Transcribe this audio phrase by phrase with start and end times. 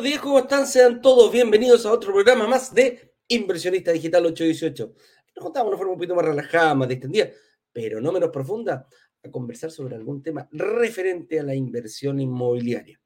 [0.00, 0.66] buenos días, ¿cómo están?
[0.66, 4.94] Sean todos bienvenidos a otro programa más de Inversionista Digital 818.
[5.36, 7.28] Nos contamos de una forma un poquito más relajada, más distendida,
[7.70, 8.88] pero no menos profunda,
[9.22, 12.98] a conversar sobre algún tema referente a la inversión inmobiliaria.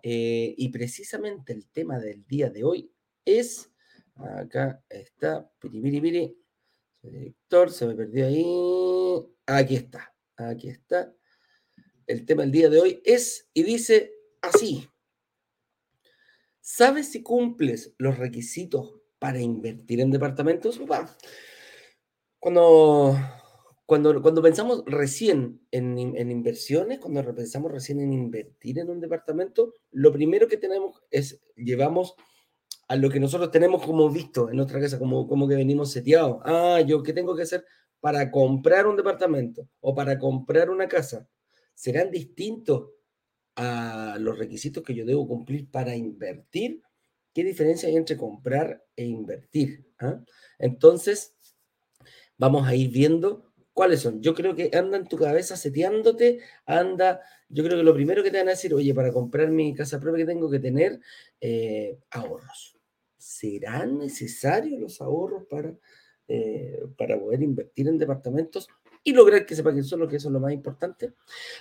[0.00, 2.92] Eh, y precisamente el tema del día de hoy
[3.24, 3.72] es,
[4.14, 6.38] acá está, piripiri,
[7.02, 8.44] director, se me perdió ahí,
[9.44, 11.12] aquí está, aquí está.
[12.06, 14.88] El tema del día de hoy es, y dice así,
[16.70, 20.78] ¿Sabes si cumples los requisitos para invertir en departamentos?
[22.38, 23.16] Cuando,
[23.86, 29.76] cuando, cuando pensamos recién en, en, inversiones, cuando pensamos recién en invertir en un departamento,
[29.92, 32.14] lo primero que tenemos es, llevamos
[32.88, 36.42] a lo que nosotros tenemos como visto en nuestra casa, como, como que venimos seteados.
[36.44, 37.64] Ah, yo, ¿qué tengo que hacer
[37.98, 41.26] para comprar un departamento o para comprar una casa?
[41.74, 42.90] ¿Serán distintos
[43.60, 46.80] a los requisitos que yo debo cumplir para invertir,
[47.34, 49.84] ¿qué diferencia hay entre comprar e invertir?
[49.98, 50.22] ¿Ah?
[50.60, 51.36] Entonces,
[52.36, 54.22] vamos a ir viendo cuáles son.
[54.22, 58.30] Yo creo que anda en tu cabeza seteándote, anda, yo creo que lo primero que
[58.30, 61.00] te van a decir, oye, para comprar mi casa propia que tengo que tener
[61.40, 62.78] eh, ahorros.
[63.16, 65.74] ¿Serán necesarios los ahorros para,
[66.28, 68.68] eh, para poder invertir en departamentos
[69.02, 71.14] y lograr que se paguen que eso es lo más importante?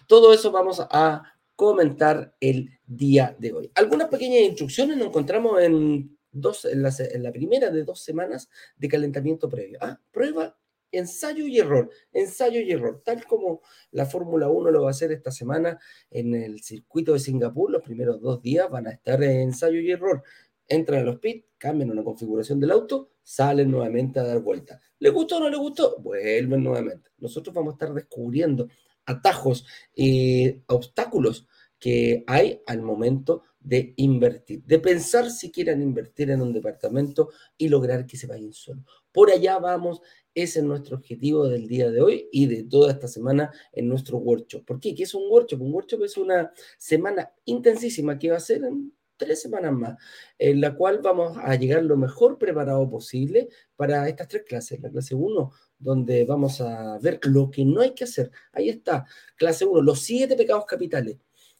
[0.07, 3.71] Todo eso vamos a comentar el día de hoy.
[3.73, 9.49] Algunas pequeñas instrucciones nos encontramos en, dos, en, la, primera de dos semanas de calentamiento
[9.49, 9.79] previo.
[9.81, 10.55] Ah, prueba,
[10.91, 15.11] ensayo y error, ensayo y error, tal como la Fórmula 1 lo va a hacer
[15.11, 15.79] esta semana
[16.11, 17.71] en el circuito de Singapur.
[17.71, 20.23] Los primeros dos días van a estar en ensayo y error.
[20.67, 24.79] Entran a los pits, cambian una configuración del auto, salen nuevamente a dar vuelta.
[24.99, 25.99] ¿Le gustó o no le gustó?
[25.99, 27.09] Vuelven nuevamente.
[27.17, 28.67] Nosotros vamos a estar descubriendo
[29.07, 31.47] atajos y obstáculos
[31.79, 37.67] que hay al momento de invertir, de pensar si quieren invertir en un departamento y
[37.67, 38.83] lograr que se vayan solo.
[39.11, 40.01] Por allá vamos,
[40.33, 44.19] ese es nuestro objetivo del día de hoy y de toda esta semana en nuestro
[44.19, 44.63] workshop.
[44.65, 44.95] ¿Por qué?
[44.95, 45.61] ¿Qué es un workshop?
[45.61, 49.97] Un workshop es una semana intensísima que va a ser en tres semanas más,
[50.37, 54.79] en la cual vamos a llegar lo mejor preparado posible para estas tres clases.
[54.79, 58.31] La clase 1, donde vamos a ver lo que no hay que hacer.
[58.51, 59.05] Ahí está,
[59.35, 61.17] clase 1, los siete pecados capitales.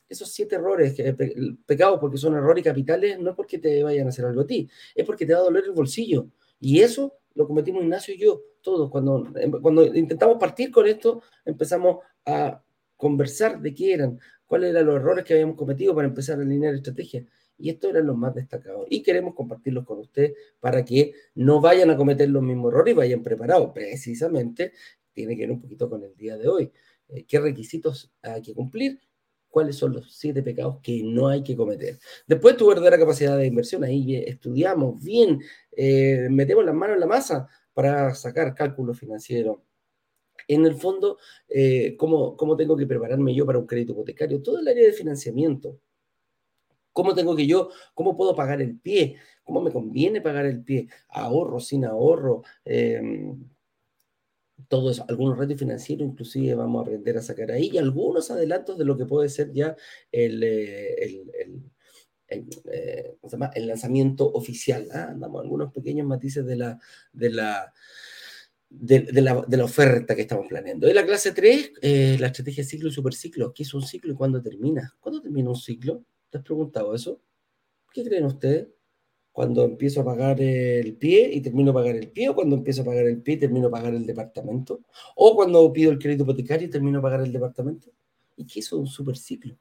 [0.10, 0.96] Esos siete errores,
[1.66, 4.70] pecados porque son errores capitales, no es porque te vayan a hacer algo a ti,
[4.96, 6.28] es porque te va a doler el bolsillo.
[6.60, 8.90] Y eso lo cometimos Ignacio y yo, todos.
[8.90, 12.64] Cuando, em, cuando intentamos partir con esto, empezamos a
[12.96, 16.74] conversar de qué eran, cuáles eran los errores que habíamos cometido para empezar a alinear
[16.74, 17.26] estrategias.
[17.58, 18.86] Y estos eran los más destacados.
[18.90, 22.98] Y queremos compartirlos con ustedes para que no vayan a cometer los mismos errores y
[22.98, 23.72] vayan preparados.
[23.74, 24.74] Precisamente
[25.14, 26.72] tiene que ver un poquito con el día de hoy.
[27.10, 29.00] Eh, ¿Qué requisitos hay que cumplir?
[29.50, 31.98] ¿Cuáles son los siete pecados que no hay que cometer?
[32.28, 33.84] Después tu verdadera capacidad de inversión.
[33.84, 35.42] Ahí estudiamos bien,
[35.72, 39.64] eh, metemos las manos en la masa para sacar cálculo financiero,
[40.48, 41.18] en el fondo,
[41.50, 44.42] eh, ¿cómo, ¿cómo, tengo que prepararme yo para un crédito hipotecario?
[44.42, 45.80] Todo el área de financiamiento.
[46.98, 49.18] ¿Cómo tengo que yo, cómo puedo pagar el pie?
[49.44, 50.88] ¿Cómo me conviene pagar el pie?
[51.10, 53.38] Ahorro, sin ahorro, em,
[54.68, 58.80] todo eso, algunos retos financieros inclusive vamos a aprender a sacar ahí y algunos adelantos
[58.80, 59.76] de lo que puede ser ya
[60.12, 61.22] el, eh,
[62.30, 63.16] el, eh,
[63.54, 64.88] el, lanzamiento oficial.
[64.92, 65.10] ¿ah?
[65.12, 66.80] Andamos algunos pequeños matices de la,
[67.14, 67.74] de la,
[68.72, 70.88] de, la, de la, oferta que estamos planeando.
[70.88, 73.54] En la clase 3, eh, la estrategia ciclo y superciclo.
[73.54, 74.96] ¿Qué es un ciclo y cuándo termina?
[75.00, 76.04] ¿Cuándo termina un ciclo?
[76.30, 77.22] ¿Te has preguntado eso?
[77.94, 78.68] ¿Qué creen ustedes?
[79.32, 82.82] Cuando empiezo a pagar el pie y termino a pagar el pie, o cuando empiezo
[82.82, 84.82] a pagar el pie y termino a pagar el departamento,
[85.16, 87.92] o cuando pido el crédito hipotecario y termino a pagar el departamento.
[88.36, 89.58] ¿Y qué es un superciclo?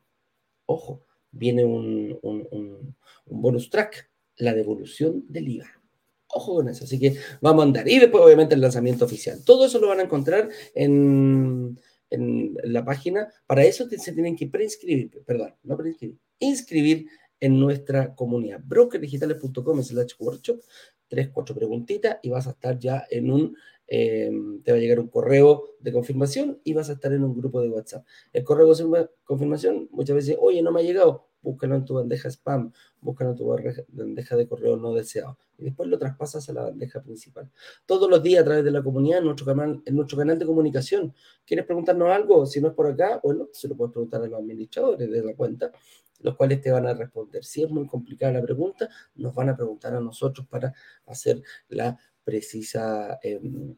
[0.64, 2.96] Ojo, viene un, un, un,
[3.26, 5.66] un bonus track, la devolución del IVA.
[6.28, 7.88] Ojo con eso, así que vamos a andar.
[7.88, 9.44] Y después, obviamente, el lanzamiento oficial.
[9.44, 11.78] Todo eso lo van a encontrar en,
[12.10, 13.28] en la página.
[13.46, 17.06] Para eso se tienen que preinscribir, perdón, no preinscribir, inscribir
[17.40, 18.60] en nuestra comunidad.
[18.64, 20.60] Brokerdigitales.com slash workshop,
[21.08, 23.56] tres, cuatro preguntitas y vas a estar ya en un,
[23.86, 24.30] eh,
[24.64, 27.60] te va a llegar un correo de confirmación y vas a estar en un grupo
[27.60, 28.04] de WhatsApp.
[28.32, 32.28] El correo de confirmación muchas veces, oye, no me ha llegado, búscalo en tu bandeja
[32.28, 33.46] spam, búscalo en tu
[33.88, 37.50] bandeja de correo no deseado y después lo traspasas a la bandeja principal.
[37.86, 41.14] Todos los días a través de la comunidad, en nuestro canal, de comunicación.
[41.44, 42.46] ¿Quieres preguntarnos algo?
[42.46, 45.34] Si no es por acá, bueno, se lo puedes preguntar a los administradores de la
[45.34, 45.72] cuenta,
[46.20, 47.44] los cuales te van a responder.
[47.44, 50.74] Si es muy complicada la pregunta, nos van a preguntar a nosotros para
[51.06, 53.76] hacer la precisa, em,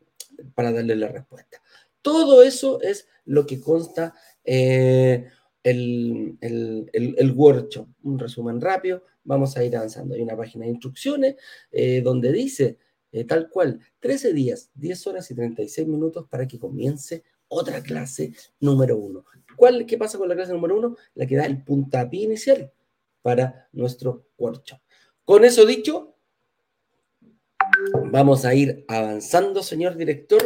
[0.54, 1.60] para darle la respuesta.
[2.02, 4.14] Todo eso es lo que consta
[4.44, 5.28] eh,
[5.62, 7.88] el, el, el, workshop.
[8.02, 10.14] Un resumen rápido vamos a ir avanzando.
[10.14, 11.36] Hay una página de instrucciones
[11.70, 12.78] eh, donde dice
[13.12, 18.32] eh, tal cual, 13 días, 10 horas y 36 minutos para que comience otra clase
[18.60, 19.24] número uno.
[19.56, 20.96] ¿Cuál, ¿Qué pasa con la clase número uno?
[21.14, 22.72] La que da el puntapié inicial
[23.22, 24.78] para nuestro workshop.
[25.24, 26.16] Con eso dicho,
[28.10, 30.42] vamos a ir avanzando, señor director.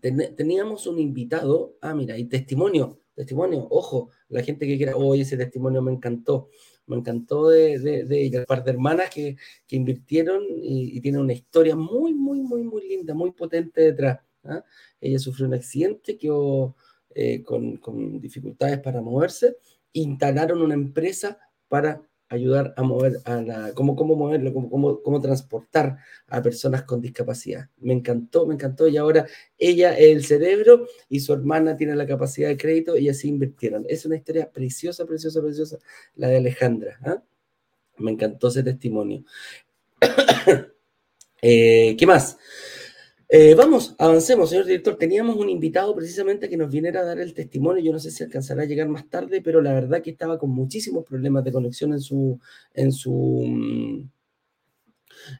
[0.00, 5.36] Teníamos un invitado, ah, mira, y testimonio, testimonio, ojo, la gente que quiera, oye, ese
[5.36, 6.48] testimonio me encantó,
[6.86, 9.36] me encantó de, de, par de hermanas que,
[9.70, 14.20] invirtieron y, tienen una historia muy, muy, muy, muy linda, muy potente detrás.
[14.44, 14.64] ¿ah?
[15.00, 16.76] Ella sufrió un accidente, quedó
[17.14, 19.56] eh, con, con dificultades para moverse,
[19.92, 21.38] instalaron una empresa
[21.68, 26.82] para ayudar a mover a la, cómo, cómo moverlo, cómo, cómo, cómo, transportar a personas
[26.82, 27.68] con discapacidad.
[27.78, 28.88] Me encantó, me encantó.
[28.88, 29.26] Y ahora
[29.58, 33.84] ella es el cerebro y su hermana tiene la capacidad de crédito y así invirtieron.
[33.88, 35.78] Es una historia preciosa, preciosa, preciosa,
[36.16, 36.98] la de Alejandra.
[37.04, 37.22] ¿ah?
[37.98, 39.24] Me encantó ese testimonio.
[41.42, 42.38] Eh, ¿Qué más?
[43.28, 44.96] Eh, vamos, avancemos, señor director.
[44.96, 47.82] Teníamos un invitado precisamente que nos viniera a dar el testimonio.
[47.82, 50.50] Yo no sé si alcanzará a llegar más tarde, pero la verdad que estaba con
[50.50, 52.38] muchísimos problemas de conexión en su,
[52.72, 53.12] en su,
[53.48, 54.08] mm,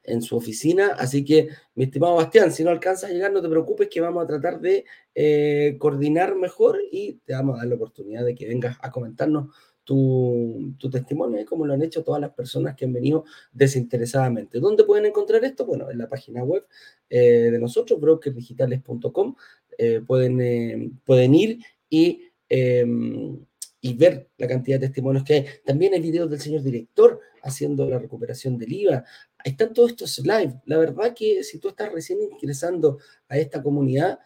[0.04, 0.88] en su oficina.
[0.98, 4.24] Así que, mi estimado Bastián, si no alcanza a llegar, no te preocupes, que vamos
[4.24, 4.84] a tratar de
[5.14, 9.54] eh, coordinar mejor y te vamos a dar la oportunidad de que vengas a comentarnos
[9.86, 14.58] tu, testimonio, y como lo han hecho todas las personas que han venido desinteresadamente.
[14.58, 15.64] ¿Dónde pueden encontrar esto?
[15.64, 16.66] Bueno, en la página web
[17.08, 19.36] eh, de nosotros, brokersdigitales.com,
[19.78, 23.38] eh, pueden, eh, pueden ir y, em,
[23.80, 25.46] y ver la cantidad de testimonios que hay.
[25.64, 29.04] También hay videos del señor director haciendo la recuperación del IVA.
[29.44, 30.54] Están todos estos live.
[30.64, 32.98] La verdad que si tú estás recién ingresando
[33.28, 34.18] a esta comunidad,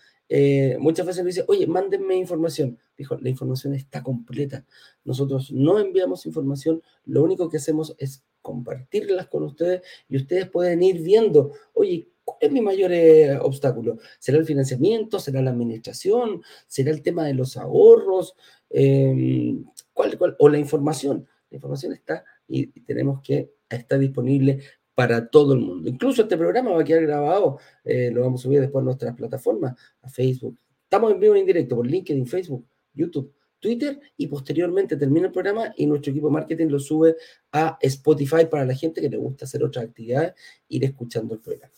[0.78, 2.78] muchas veces me dice, oye, mándenme información.
[3.00, 4.66] Dijo, la información está completa.
[5.04, 10.82] Nosotros no enviamos información, lo único que hacemos es compartirlas con ustedes y ustedes pueden
[10.82, 13.96] ir viendo, oye, ¿cuál es mi mayor eh, obstáculo?
[14.18, 15.18] ¿Será el financiamiento?
[15.18, 16.42] ¿Será la administración?
[16.66, 18.34] ¿Será el tema de los ahorros?
[18.68, 19.64] Em,
[19.94, 21.26] ¿cuál, o la información.
[21.48, 24.60] La información está y, tenemos que estar disponible
[24.94, 25.88] para todo el mundo.
[25.88, 29.16] Incluso este programa va a quedar grabado, eh, lo vamos a subir después a nuestras
[29.16, 30.58] plataformas, a Facebook.
[30.82, 32.66] Estamos en vivo en directo por LinkedIn, Facebook,
[33.00, 37.16] YouTube, Twitter y posteriormente termina el programa y nuestro equipo de marketing lo sube
[37.52, 40.34] a Spotify para la gente que le gusta hacer otras actividades,
[40.68, 41.72] ir escuchando el programa.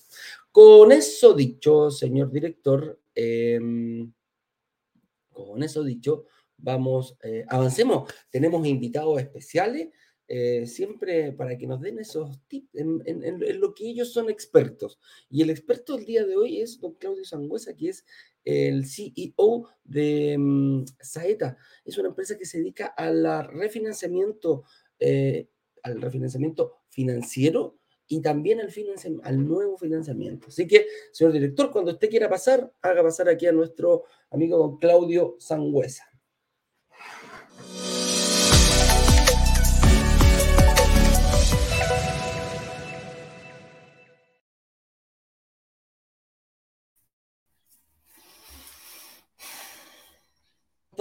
[0.51, 4.13] Con eso dicho, señor director, em,
[5.31, 6.27] con eso dicho,
[6.59, 8.13] vamos, eh, avancemos.
[8.31, 9.89] Tenemos invitados especiales.
[10.34, 14.99] Eh, siempre para que nos den esos tips en, en, lo que ellos son expertos.
[15.29, 18.06] Y el experto del día de hoy es don Claudio Sangüesa, que es
[18.43, 21.58] el CEO de mm, Saeta.
[21.84, 24.64] Es una empresa que se dedica al refinanciamiento,
[24.99, 25.50] eh,
[25.82, 27.76] al refinanciamiento financiero
[28.06, 28.70] y también al,
[29.25, 30.46] al nuevo financiamiento.
[30.49, 34.79] Así que, señor director, cuando usted quiera pasar, haga pasar aquí a nuestro amigo don
[34.79, 36.12] Claudio Sangüesa.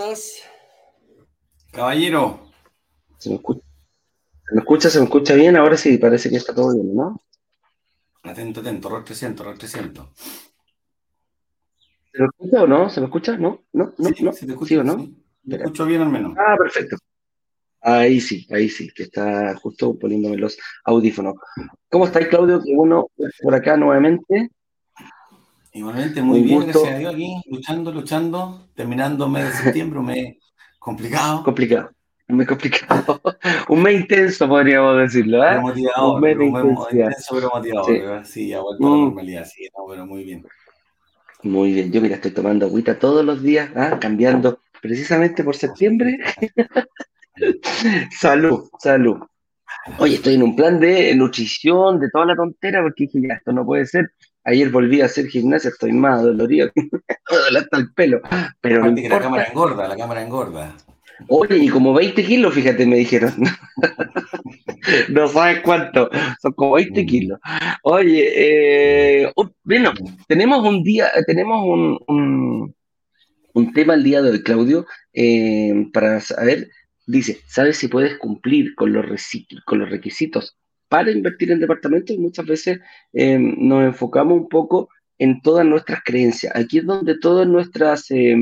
[0.02, 0.44] Estás?
[1.72, 2.42] Caballero.
[3.18, 3.62] ¿Se me, escucha?
[4.90, 5.36] ¿Se me escucha?
[5.36, 5.56] bien?
[5.56, 7.22] Ahora sí, parece que está todo bien, ¿no?
[8.24, 10.08] Atento, atento, rol 300, rol 300.
[12.14, 12.90] ¿Se me escucha o no?
[12.90, 13.38] ¿Se me escucha?
[13.38, 13.64] ¿No?
[13.74, 13.94] ¿No?
[13.98, 14.10] ¿No?
[14.10, 14.34] Sí, ¿no?
[14.34, 15.10] ¿Se te escucha, o no?
[15.48, 16.36] Te escucho bien al menos.
[16.38, 16.98] Ah, perfecto.
[17.84, 21.36] Ahí sí, ahí sí, que está justo poniéndome los audífonos.
[21.90, 22.62] ¿Cómo estáis, Claudio?
[22.62, 23.08] Que uno
[23.42, 24.50] por acá nuevamente.
[25.74, 30.38] Igualmente, muy bien, gracias a Dios aquí, luchando, luchando, terminando mes de septiembre, un mes
[30.78, 31.44] complicado.
[31.44, 31.92] Complicado,
[32.28, 33.22] un mes complicado.
[33.70, 35.58] un mes intenso, podríamos decirlo, ¿eh?
[35.58, 39.04] un mes de intenso, pero motivador, sí, sí ha vuelto a la mm.
[39.06, 40.46] normalidad, sí, no, pero muy bien.
[41.44, 43.98] Muy bien, yo mira, estoy tomando agüita todos los días, ¿ah?
[44.00, 46.20] cambiando precisamente por septiembre.
[48.12, 49.18] salud, salud.
[49.98, 53.54] Oye, estoy en un plan de nutrición, de toda la tontera, porque dije, ya, esto
[53.54, 54.12] no puede ser
[54.44, 56.72] Ayer volví a hacer gimnasia, estoy más dolorido,
[57.56, 58.22] hasta el pelo.
[58.60, 60.76] Pero no la cámara engorda, la cámara engorda.
[61.28, 63.34] Oye, y como 20 kilos, fíjate, me dijeron.
[65.10, 66.10] no sabes cuánto,
[66.42, 67.06] son como 20 mm.
[67.06, 67.40] kilos.
[67.84, 68.32] Oye,
[69.24, 69.34] eh,
[69.64, 69.94] bueno,
[70.28, 72.74] tenemos un día, tenemos un,
[73.54, 76.70] un, tema el día de hoy, Claudio, eh, para saber,
[77.06, 79.06] dice, ¿sabes si puedes cumplir con los,
[79.66, 80.58] con los requisitos
[80.92, 82.82] para invertir en departamentos y muchas veces
[83.14, 86.54] eh, nos enfocamos un poco en todas nuestras creencias.
[86.54, 88.36] Aquí es donde todas nuestras, eh,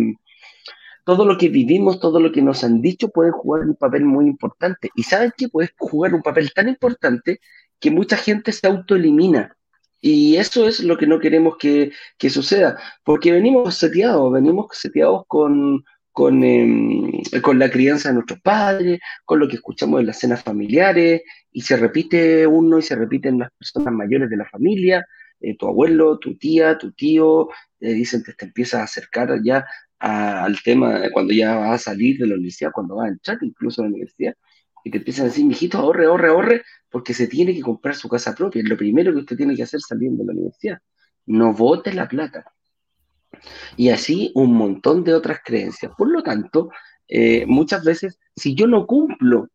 [1.05, 4.25] todo lo que vivimos, todo lo que nos han dicho puede jugar un papel muy
[4.25, 4.89] importante.
[4.95, 5.47] Y ¿saben qué?
[5.47, 7.39] Puede jugar un papel tan importante
[7.79, 9.55] que mucha gente se autoelimina.
[10.01, 15.21] Y eso es lo que no queremos que, que suceda, porque venimos seteados, venimos seteados
[15.27, 15.83] con,
[16.19, 17.11] con, em,
[17.41, 21.61] con, la crianza de nuestros padres, con lo que escuchamos en las cenas familiares, y
[21.61, 25.05] se repite uno y se repiten las personas mayores de la familia,
[25.39, 27.47] eh, tu abuelo, tu tía, tu tío,
[27.79, 29.65] dicen que te empiezas a acercar ya
[29.99, 33.81] al tema cuando ya vas a salir de la universidad, cuando vas a entrar incluso
[33.81, 34.33] a la universidad,
[34.83, 38.09] y te empiezan a decir, mijito, ahorre, ahorre, ahorre, porque se tiene que comprar su
[38.09, 38.61] casa propia.
[38.61, 40.79] Es lo primero que usted tiene que hacer saliendo de la universidad.
[41.27, 42.43] No vote la plata.
[43.77, 45.91] Y así un montón de otras creencias.
[45.97, 46.69] Por lo tanto,
[47.09, 49.49] eh, muchas veces, si yo no cumplo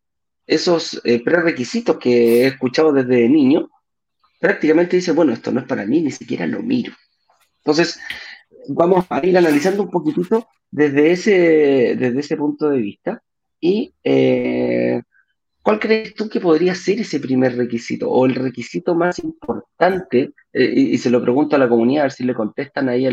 [0.45, 3.69] esos eh, prerequisitos que he escuchado desde niño,
[4.39, 6.93] prácticamente dice, bueno, esto no es para mí, ni siquiera lo miro.
[7.59, 7.99] Entonces,
[8.67, 13.23] vamos a ir analizando un poquitito desde ese, desde ese punto de vista
[13.59, 15.01] y eh,
[15.63, 20.33] ¿cuál crees tú que podría ser ese primer requisito o el requisito más importante?
[20.53, 23.05] y, se lo pregunto a la comunidad, a ver si le contestan ahí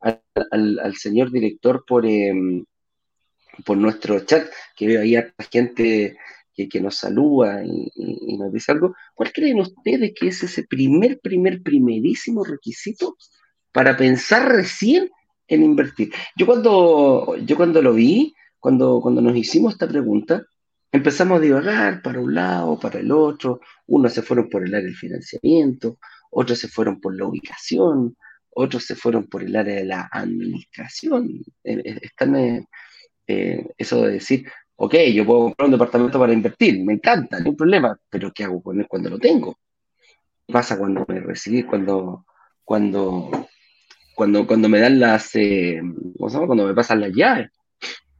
[0.00, 2.64] al, al, señor director por, em,
[3.64, 6.16] por nuestro chat, que veo ahí a la gente
[6.54, 8.94] que, que, nos saluda y, nos dice algo.
[9.14, 13.16] ¿Cuál creen ustedes que es ese primer, primer, primerísimo requisito
[13.72, 15.10] para pensar recién
[15.48, 16.12] en invertir?
[16.36, 20.44] Yo cuando, yo cuando lo vi, cuando, cuando nos hicimos esta pregunta,
[20.92, 24.86] empezamos a divagar para un lado, para el otro, unos se fueron por el área
[24.86, 25.98] del financiamiento,
[26.30, 28.16] otros se fueron por la ubicación,
[28.58, 31.42] otros se fueron por el área de la administración.
[31.62, 32.66] Eh, eh, están
[33.26, 37.50] eh, eso de decir, ok, yo puedo comprar un departamento para invertir, me encanta, no
[37.50, 39.58] hay problema, pero ¿qué hago con él cuando lo tengo?
[40.46, 42.24] ¿Qué pasa cuando me recibí, cuando,
[42.64, 43.30] cuando,
[44.14, 45.32] cuando, cuando me dan las,
[46.16, 47.50] cuando me pasan las llaves?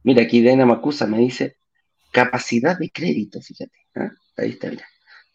[0.03, 1.57] Mira, aquí Dena Macusa me dice
[2.11, 4.11] capacidad de crédito, fíjate, ¿ah?
[4.37, 4.85] ahí está, mira.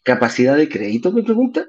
[0.01, 1.65] Capacidad de crédito, me pregunta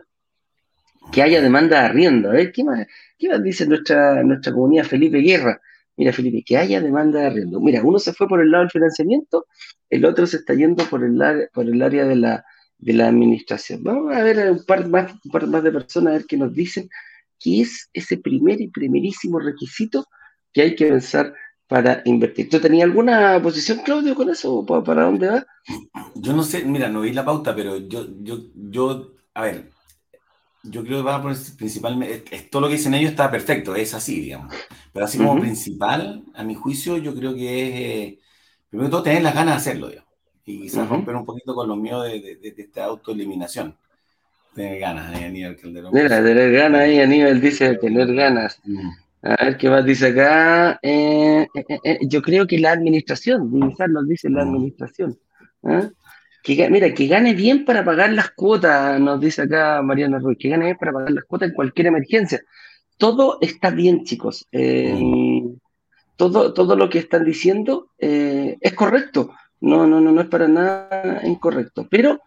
[1.13, 2.31] que haya demanda de arriendo.
[2.31, 2.87] A ver, ¿qué más,
[3.19, 5.61] qué más dice nuestra, nuestra comunidad Felipe Guerra?
[5.97, 7.61] Mira, Felipe, que haya demanda de arriendo.
[7.61, 9.47] Mira, uno se fue por el lado del financiamiento,
[9.91, 12.45] el otro se está yendo por el, por el área de la,
[12.79, 13.83] de la administración.
[13.85, 16.53] Vamos a ver un par, más, un par más de personas a ver qué nos
[16.53, 16.89] dicen,
[17.39, 20.07] qué es ese primer y primerísimo requisito
[20.53, 21.35] que hay que pensar
[21.69, 22.49] para invertir.
[22.49, 24.65] ¿Tú tenías alguna posición, Claudio, con eso?
[24.67, 25.47] ¿Para dónde va?
[26.15, 29.71] Yo no sé, mira, no vi la pauta, pero yo, yo, yo, a ver,
[30.65, 33.93] yo creo que va a poner principalmente, todo lo que dicen ellos está perfecto, es
[33.95, 34.55] así, digamos.
[34.93, 38.19] Pero así como principal, a mi juicio, yo creo que es, eh,
[38.71, 40.11] primero todo, tener las ganas de hacerlo, digamos.
[40.47, 43.77] Y quizás romper un poquito con los míos de, de, esta autoeliminación.
[44.55, 45.93] Tener ganas, eh, Aníbal Calderón.
[45.93, 48.61] Mira, tener ganas ahí, Aníbal dice tener ganas.
[49.23, 50.79] A ver qué más dice acá.
[50.83, 51.47] Eh,
[52.03, 55.19] yo creo que la administración, nos dice la administración.
[56.47, 56.69] ¿Ah?
[56.71, 60.67] mira, que gane bien para pagar las cuotas, nos dice acá Mariana Ruiz, que gane
[60.67, 62.43] bien para pagar las cuotas en cualquier emergencia.
[62.99, 64.47] Todo está bien, chicos.
[64.53, 64.95] Eh,
[66.17, 69.35] todo, todo lo que están diciendo eh, es correcto.
[69.61, 71.89] No, no, no, no es para nada incorrecto.
[71.91, 72.21] Pero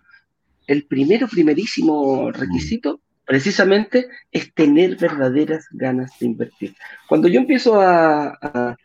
[0.65, 6.75] el primero, primerísimo requisito, precisamente, es tener verdaderas ganas de invertir.
[7.07, 8.77] Cuando yo empiezo a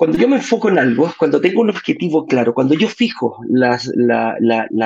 [0.00, 3.78] cuando yo me enfoco en algo, cuando tengo un objetivo claro, cuando yo fijo la,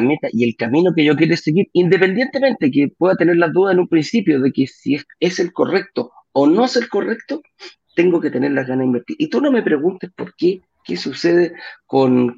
[0.02, 3.78] meta y el camino que yo quiero seguir, independientemente que pueda tener la duda en
[3.78, 7.42] un principio de que si es, el correcto o no es el correcto,
[7.94, 9.16] tengo que tener las ganas de invertir.
[9.20, 11.52] Y tú no me preguntes por qué, qué sucede
[11.86, 12.34] con,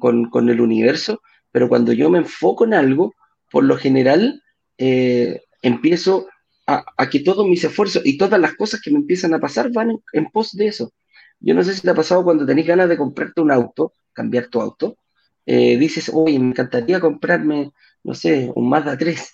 [0.47, 3.15] el universo, pero cuando yo me enfoco en algo,
[3.49, 4.43] por lo general,
[4.77, 6.27] eh, empiezo
[6.67, 9.97] a, que todos mis esfuerzos y todas las cosas que me empiezan a pasar van
[10.13, 10.91] en pos de eso.
[11.39, 14.47] Yo no sé si te ha pasado cuando tenés ganas de comprarte un auto, cambiar
[14.47, 14.97] tu auto,
[15.45, 17.71] eh, dices, oye, me encantaría comprarme,
[18.03, 19.33] no sé, un Mazda 3.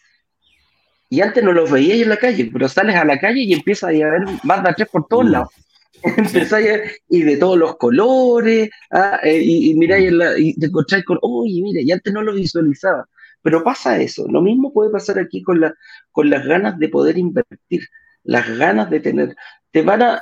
[1.10, 3.90] Y antes no los veías en la calle, pero sales a la calle y empiezas
[3.90, 5.30] a ver Mazda 3 por todos mm.
[5.32, 5.50] lados.
[7.10, 11.62] y de todos los colores, ah, eh, y, y miráis y te encontráis con, oye,
[11.64, 13.08] mira, y antes no lo visualizaba.
[13.42, 15.74] Pero pasa eso, lo mismo puede pasar aquí con, la,
[16.12, 17.88] con las ganas de poder invertir,
[18.24, 19.36] las ganas de tener
[19.74, 20.22] te van a,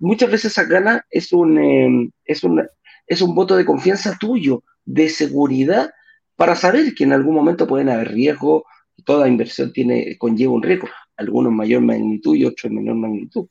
[0.00, 2.66] muchas veces esa gana es un, em, es, un,
[3.06, 5.90] es un voto de confianza tuyo, de seguridad,
[6.36, 8.62] para saber que en algún momento pueden haber riesgos,
[9.04, 10.88] toda inversión tiene, conlleva un riesgo,
[11.18, 13.46] algunos en mayor magnitud y otros en menor magnitud.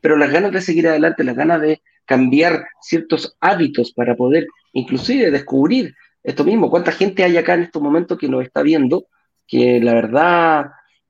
[0.00, 5.32] Pero las ganas de seguir adelante, las ganas de cambiar ciertos hábitos para poder inclusive
[5.32, 5.92] descubrir
[6.22, 9.06] esto mismo, cuánta gente hay acá en estos momentos que nos está viendo,
[9.48, 10.66] que la verdad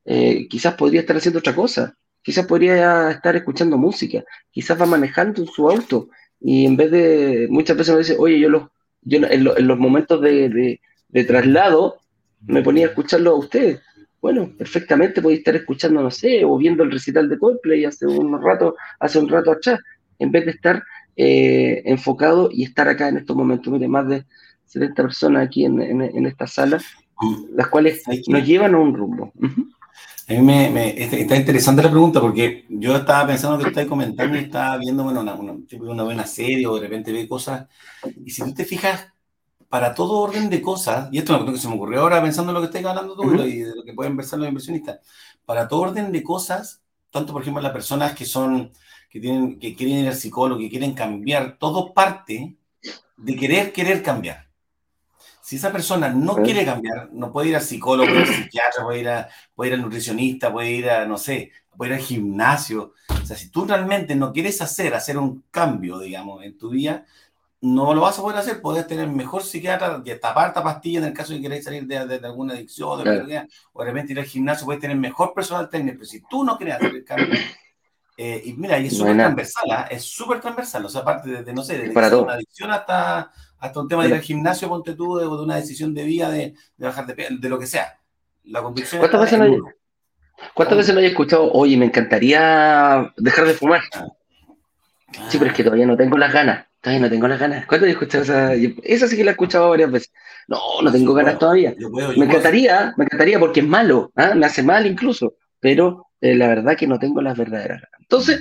[0.06, 5.42] eh, quizás podría estar haciendo otra cosa, quizás podría estar escuchando música, quizás va manejando
[5.42, 6.08] en su auto
[6.40, 8.62] y en vez de, muchas veces me dicen, oye, yo, los,
[9.02, 11.98] yo en, los momentos de, de, traslado
[12.46, 13.80] me ponía a escucharlo a ustedes.
[14.20, 18.40] Bueno, perfectamente podéis estar escuchando, no sé, o viendo el recital de Coldplay hace un
[18.40, 19.80] rato, hace un rato atrás,
[20.18, 20.82] en vez de estar
[21.16, 23.72] eh, enfocado y estar acá en estos momentos.
[23.72, 24.24] Mire, más de
[24.66, 26.80] 70 personas aquí en, en, esta sala,
[27.54, 29.32] las cuales nos llevan a un rumbo.
[30.32, 34.40] A mí me, está interesante la pregunta porque yo estaba pensando que estáis comentando y
[34.40, 37.66] estaba viendo bueno, una, una, buena serie o de repente ve cosas.
[38.24, 39.08] Y si tú te fijas,
[39.68, 42.50] para todo orden de cosas, y esto es lo que se me ocurrió ahora pensando
[42.50, 45.00] en lo que estáis hablando tú y de lo que pueden pensar los inversionistas,
[45.44, 48.72] para todo orden de cosas, tanto por ejemplo las personas que son,
[49.10, 52.56] que tienen, que quieren ir al psicólogo, que quieren cambiar, todo parte
[53.16, 54.51] de querer, querer cambiar.
[55.52, 58.84] Si esa persona no quiere cambiar, no puede ir al psicólogo, puede ir al psiquiatra,
[58.84, 62.02] puede ir, a, puede ir al nutricionista, puede ir a, no sé, puede ir al
[62.02, 62.94] gimnasio.
[63.22, 67.04] O sea, si tú realmente no quieres hacer, hacer un cambio, digamos, en tu vida,
[67.60, 68.62] no lo vas a poder hacer.
[68.62, 71.86] Puedes tener mejor psiquiatra, y tapar esta pastilla en el caso de que queráis salir
[71.86, 75.68] de, de, alguna adicción, de o de repente ir al gimnasio, puedes tener mejor personal
[75.68, 75.98] técnico.
[75.98, 77.38] Pero si tú no quieres hacer el cambio,
[78.16, 79.86] eh, y mira, y es súper transversal, ¿ah?
[79.90, 83.30] es súper transversal, o sea, aparte de, no sé, de una adicción hasta,
[83.62, 86.28] hasta un tema de ir al gimnasio, ponte tú, de, de una decisión de vida,
[86.30, 87.96] de, bajar de de lo que sea.
[88.42, 89.58] La convicción ¿Cuántas veces no hay,
[90.52, 93.82] ¿Cuántas veces no he escuchado, oye, me encantaría dejar de fumar?
[95.28, 96.66] Sí, pero es que todavía no tengo las ganas.
[96.80, 97.64] Todavía no tengo las ganas.
[97.66, 98.54] ¿Cuántas he escuchado esa?
[98.54, 100.12] Esa sí que la he escuchado varias veces.
[100.48, 101.72] No, no tengo ganas todavía.
[102.16, 104.34] me encantaría, me encantaría porque es malo, ¿ah?
[104.34, 108.00] me hace mal incluso, pero eh, la verdad que no tengo las verdaderas ganas.
[108.00, 108.40] Entonces,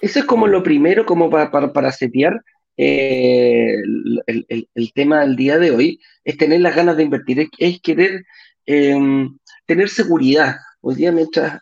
[0.00, 2.40] eso es como lo primero, como para, para, para setear
[2.82, 3.76] eh,
[4.26, 8.24] el, tema del día de hoy es tener las ganas de invertir, es, querer
[8.64, 10.56] em, tener seguridad.
[10.80, 11.60] Hoy día mientras,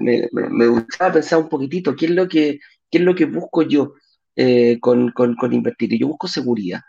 [0.00, 2.58] me, me, gustaba pensar un poquitito qué es lo que,
[2.90, 3.94] qué es lo que busco yo
[4.34, 5.92] eh, con, con, invertir.
[5.92, 6.80] Y yo busco seguridad.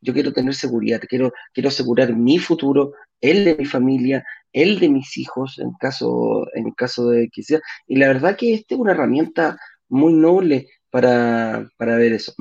[0.00, 4.90] Yo quiero tener seguridad, quiero, quiero asegurar mi futuro, el de mi familia, el de
[4.90, 7.60] mis hijos, en caso, en caso de que sea.
[7.88, 12.32] Y la verdad que esta es una herramienta muy noble para, ver eso.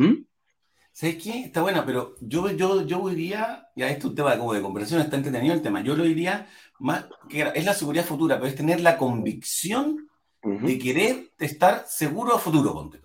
[0.94, 1.46] ¿Sabes qué?
[1.46, 5.02] Está buena, pero yo, yo, yo iría, ya esto es un tema como de conversación,
[5.02, 8.56] está entretenido el tema, yo lo diría más, que es la seguridad futura, pero es
[8.56, 10.08] tener la convicción
[10.44, 13.02] de querer estar seguro a futuro, ponte.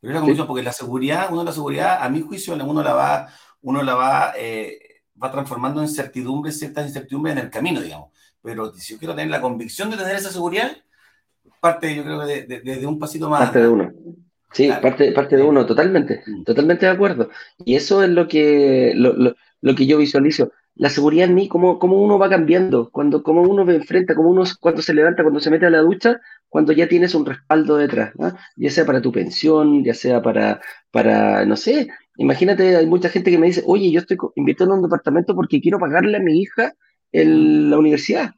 [0.00, 2.92] Pero es la convicción, porque la seguridad, uno la seguridad, a mi juicio, uno la
[2.92, 3.28] va,
[3.62, 8.10] uno la va, eh, va transformando en certidumbre, ciertas incertidumbres en el camino, digamos.
[8.42, 10.76] Pero si yo quiero tener la convicción de tener esa seguridad,
[11.58, 13.44] parte, yo creo que de, de un pasito más.
[13.44, 13.89] Parte de uno.
[14.52, 16.44] Sí, parte, parte de uno, totalmente, mm.
[16.44, 17.30] totalmente de acuerdo.
[17.64, 19.14] Y eso es lo que, lo,
[19.60, 20.52] lo, que yo visualizo.
[20.74, 24.30] La seguridad en mí, cómo, cómo uno va cambiando, cuando cómo uno me enfrenta, cómo
[24.30, 27.76] uno cuando se levanta, cuando se mete a la ducha, cuando ya tienes un respaldo
[27.76, 28.12] detrás,
[28.56, 30.60] ya sea para tu pensión, ya sea para,
[30.90, 34.78] para, no sé, imagínate, hay mucha gente que me dice, oye, yo estoy invirtiendo en
[34.80, 36.74] un departamento porque quiero pagarle a mi hija
[37.12, 37.70] en mm.
[37.70, 38.30] la universidad.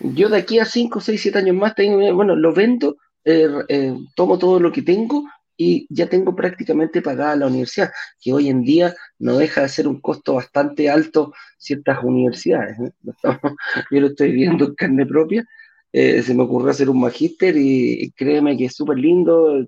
[0.00, 3.94] Yo de aquí a 5, 6, 7 años más, tengo, bueno, lo vendo, eh, eh,
[4.14, 5.24] tomo todo lo que tengo
[5.60, 7.90] y ya tengo prácticamente pagada la universidad,
[8.20, 12.78] que hoy en día no deja de ser un costo bastante alto ciertas universidades.
[12.78, 12.92] ¿eh?
[13.90, 15.44] Yo lo estoy viendo en carne propia.
[15.92, 19.66] Eh, se me ocurrió hacer un magíster y, créeme que es súper lindo,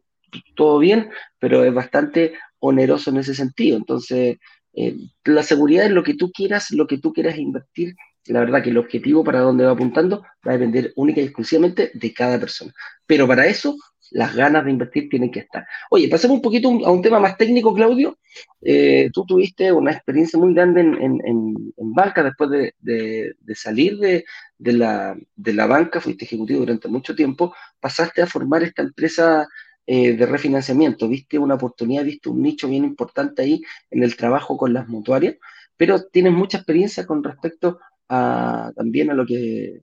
[0.54, 3.76] todo bien, pero es bastante oneroso en ese sentido.
[3.76, 4.38] Entonces,
[4.74, 7.96] eh, la seguridad es lo que tú quieras, lo que tú quieras invertir.
[8.26, 11.90] La verdad que el objetivo para dónde va apuntando va a depender única y exclusivamente
[11.94, 12.72] de cada persona.
[13.06, 13.76] Pero para eso
[14.10, 15.66] las ganas de invertir tienen que estar.
[15.90, 18.18] Oye, pasemos un poquito a un tema más técnico, Claudio.
[18.60, 24.24] Eh, tú tuviste una experiencia muy grande en, banca después de, salir de,
[24.58, 29.48] la, banca, fuiste ejecutivo durante mucho tiempo, pasaste a formar esta empresa
[29.86, 34.56] eh, de refinanciamiento, viste una oportunidad, viste un nicho bien importante ahí en el trabajo
[34.56, 35.36] con las mutuarias,
[35.76, 39.82] pero tienes mucha experiencia con respecto a, también a lo que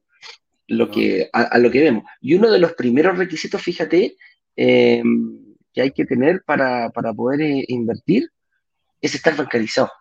[0.68, 2.04] lo que, a, lo que vemos.
[2.22, 4.18] Y uno de los primeros requisitos, fíjate,
[4.56, 8.30] em, que hay que tener para, poder eh, invertir
[9.02, 9.92] es estar bancarizado.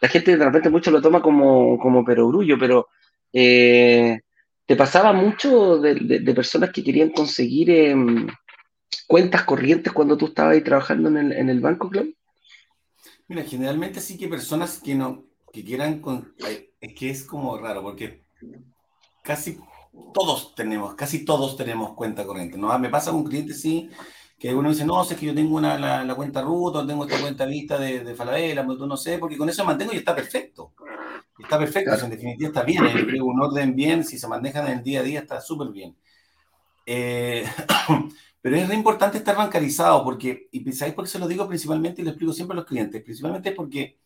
[0.00, 2.88] La gente de repente mucho lo toma como, como perogrullo, pero
[3.32, 4.20] eh,
[4.66, 8.26] ¿te pasaba mucho de, personas que querían conseguir em,
[9.06, 12.14] cuentas corrientes cuando tú estabas ahí trabajando en el, en el banco, Club?
[13.28, 16.02] Mira, generalmente sí que personas que no, que quieran,
[16.80, 18.22] es que es como raro, porque
[19.22, 19.58] casi
[20.12, 22.58] todos tenemos, casi todos tenemos cuenta corriente.
[22.58, 22.76] ¿no?
[22.78, 23.90] Me pasa con un cliente, sí,
[24.38, 27.04] que uno dice, no, sé es que yo tengo una, la, cuenta ruta, o tengo
[27.04, 29.96] esta cuenta vista de, de Falabella, pues tú no sé, porque con eso mantengo y
[29.96, 30.72] está perfecto.
[31.38, 34.82] Está perfecto, en definitiva está bien, hay un orden bien, si se manejan en el
[34.82, 35.96] día a día está súper bien.
[36.86, 37.44] Eh,
[38.46, 42.00] Pero es re importante estar bancarizado porque, y ¿sabéis por qué se lo digo principalmente
[42.00, 43.02] y lo explico siempre a los clientes?
[43.02, 43.98] Principalmente porque,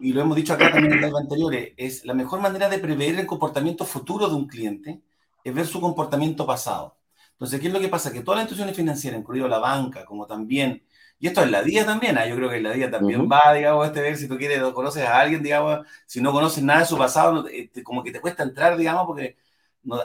[0.00, 3.18] y lo hemos dicho acá también en los anteriores, es la mejor manera de prever
[3.18, 5.02] el comportamiento futuro de un cliente
[5.44, 6.96] es ver su comportamiento pasado.
[7.32, 8.12] Entonces, ¿qué es lo que pasa?
[8.12, 10.82] Que todas las instituciones financieras, incluido la banca, como también,
[11.18, 12.26] y esto es la DIA también, ¿ah?
[12.26, 15.18] yo creo que la DIA también va, digamos, este ver si tú quieres, conoces a
[15.20, 18.76] alguien, digamos, si no conoces nada de su pasado, este, como que te cuesta entrar,
[18.76, 19.36] digamos, porque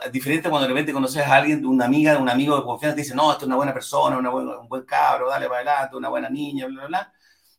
[0.06, 3.02] es diferente cuando de repente conoces a alguien, una amiga, un amigo de confianza, te
[3.02, 6.10] dice, no, esto es una buena persona, una un buen cabro, dale para adelante, una
[6.10, 7.14] buena niña, bla, bla, bla.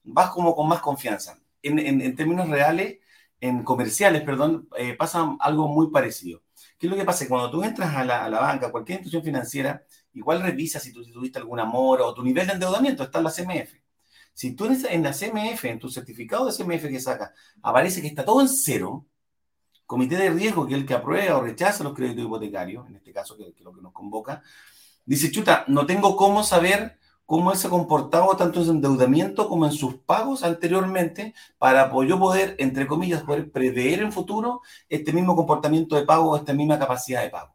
[0.04, 1.38] Vas como con más confianza.
[1.62, 2.98] En, en, términos reales,
[3.40, 6.42] en comerciales, perdón, eh, pasa algo muy parecido.
[6.78, 7.26] ¿Qué es lo que pasa?
[7.28, 11.04] Cuando tú entras a la, a la banca, cualquier institución financiera, igual revisa si tú
[11.10, 13.82] tuviste algún amor o tu nivel de endeudamiento, está en la CMF.
[14.34, 17.30] Si tú en la CMF, en tu certificado de CMF que sacas,
[17.62, 19.06] aparece que está todo en cero,
[19.86, 23.12] comité de riesgo, que es el que aprueba o rechaza los créditos hipotecarios, en este
[23.12, 24.42] caso, que, es lo que nos convoca,
[25.04, 29.48] dice, chuta, no tengo cómo saber cómo él se ha comportado tanto en su endeudamiento
[29.48, 35.12] como en sus pagos anteriormente para yo poder, entre comillas, poder prever en futuro este
[35.12, 37.54] mismo comportamiento de pago o esta misma capacidad de pago.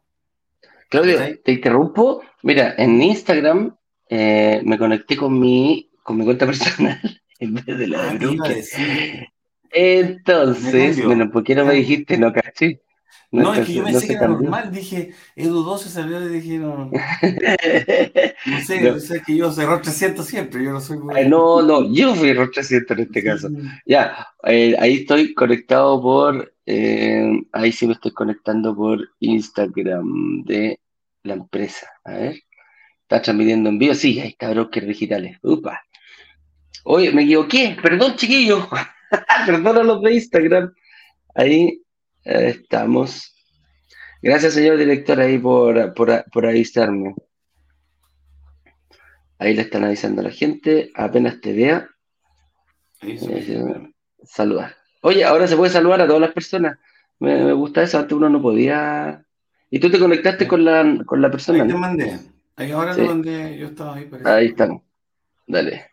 [0.88, 2.22] Claudio, te interrumpo.
[2.42, 3.76] Mira, en Instagram
[4.08, 7.00] eh, me conecté con mi, con mi cuenta personal
[7.38, 9.26] en vez de la de ah,
[9.70, 12.16] entonces, bueno, ¿por qué no me dijiste?
[12.16, 12.80] No caché.
[13.30, 16.58] No, no es que yo pensé que era normal, dije, Edu 12 salió y dije,
[16.58, 16.90] no.
[18.46, 18.98] no sé, no.
[18.98, 21.28] sé que yo soy ROT 300 siempre, yo no soy muy...
[21.28, 23.48] No, no, yo fui ROT 300 en este caso.
[23.84, 30.80] Ya, eh, ahí estoy conectado por, eh, ahí sí me estoy conectando por Instagram de
[31.24, 31.86] la empresa.
[32.04, 32.42] A ver,
[33.02, 35.38] está transmitiendo en vivo, sí, hay cabros que digitales.
[35.42, 35.82] Upa.
[36.84, 38.66] Oye, me equivoqué, perdón chiquillos.
[39.46, 40.74] Perdón a los de Instagram.
[41.34, 41.82] Ahí
[42.28, 43.34] eh, estamos.
[44.20, 47.14] Gracias, señor director, ahí por, por, avisarme.
[49.38, 50.90] Ahí le están avisando a la gente.
[50.94, 51.88] Apenas te vea.
[53.00, 53.92] Eh,
[54.24, 54.76] saludar.
[55.00, 56.78] Oye, ahora se puede saludar a todas las personas.
[57.18, 57.98] Me, gusta eso.
[57.98, 59.24] Antes uno no podía.
[59.70, 61.62] ¿Y tú te conectaste con la, con la persona?
[61.62, 62.20] Ahí te mandé.
[62.56, 63.56] Ahí ahora te mandé.
[63.56, 64.10] Yo estaba ahí.
[64.24, 64.82] Ahí estamos.
[65.46, 65.92] Dale.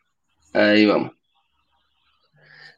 [0.52, 1.12] Ahí vamos.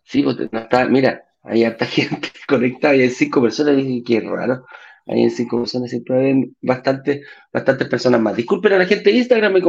[0.03, 4.65] Sí, pues, no está, mira, hay harta gente conectada hay cinco personas y qué raro.
[5.07, 7.21] Hay en cinco personas siempre hay bastante,
[7.53, 8.35] bastantes personas más.
[8.35, 9.61] Disculpen a la gente de Instagram, me,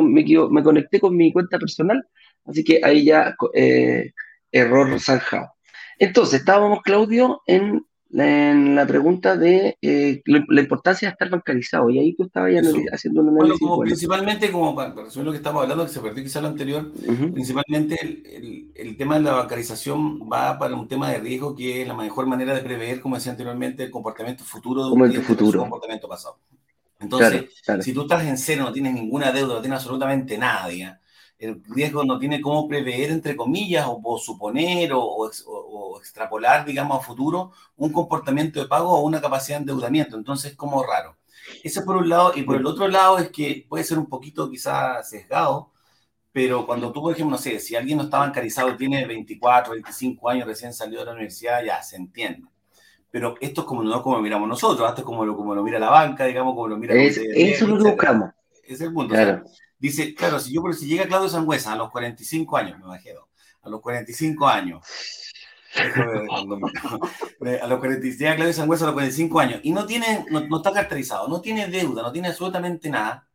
[0.50, 2.04] me, conecté con mi cuenta personal,
[2.44, 4.10] así que ahí ya eh,
[4.50, 5.52] error zanjado.
[5.98, 11.90] Entonces, estábamos, Claudio, en en la pregunta de eh, la, importancia de estar bancarizado.
[11.90, 12.60] Y ahí tú estabas ya
[12.92, 13.60] haciendo un análisis.
[13.60, 16.48] Bueno, como principalmente, como para resumir lo que estamos hablando, que se perdió quizá lo
[16.48, 16.90] anterior,
[17.32, 21.88] principalmente el, el, tema de la bancarización va para un tema de riesgo que es
[21.88, 25.60] la mejor manera de prever, como decía anteriormente, el comportamiento futuro de un futuro.
[25.60, 26.38] comportamiento pasado.
[27.00, 27.44] Entonces,
[27.80, 30.68] si tú estás en cero, no tienes ninguna deuda, no tienes absolutamente nada,
[31.38, 37.52] el riesgo no tiene cómo prever, entre comillas, o, suponer o, extrapolar, digamos, a futuro
[37.76, 40.16] un comportamiento de pago o una capacidad de endeudamiento.
[40.16, 41.16] Entonces, es como raro.
[41.62, 42.32] Eso por un lado.
[42.34, 45.72] Y por el otro lado es que puede ser un poquito quizás sesgado,
[46.32, 50.28] pero cuando tú, por ejemplo, no sé, si alguien no está bancarizado, tiene 24, 25
[50.28, 52.48] años, recién salió de la universidad, ya se entiende.
[53.10, 55.62] Pero esto es como no como lo miramos nosotros, esto es como lo, como lo
[55.62, 56.94] mira la banca, digamos, como lo mira...
[56.94, 58.30] Es, eso lo buscamos.
[58.64, 59.14] Es el punto.
[59.14, 59.44] Claro.
[59.78, 63.14] Dice, claro, si yo si llega Claudio Sangüesa a los 45 años, me bajé
[63.62, 64.84] a los 45 años,
[65.76, 70.72] a los 45, llega Claudio Sangüesa a los 45 años y no tiene, no, está
[70.72, 73.28] caracterizado, no tiene deuda, no tiene absolutamente nada,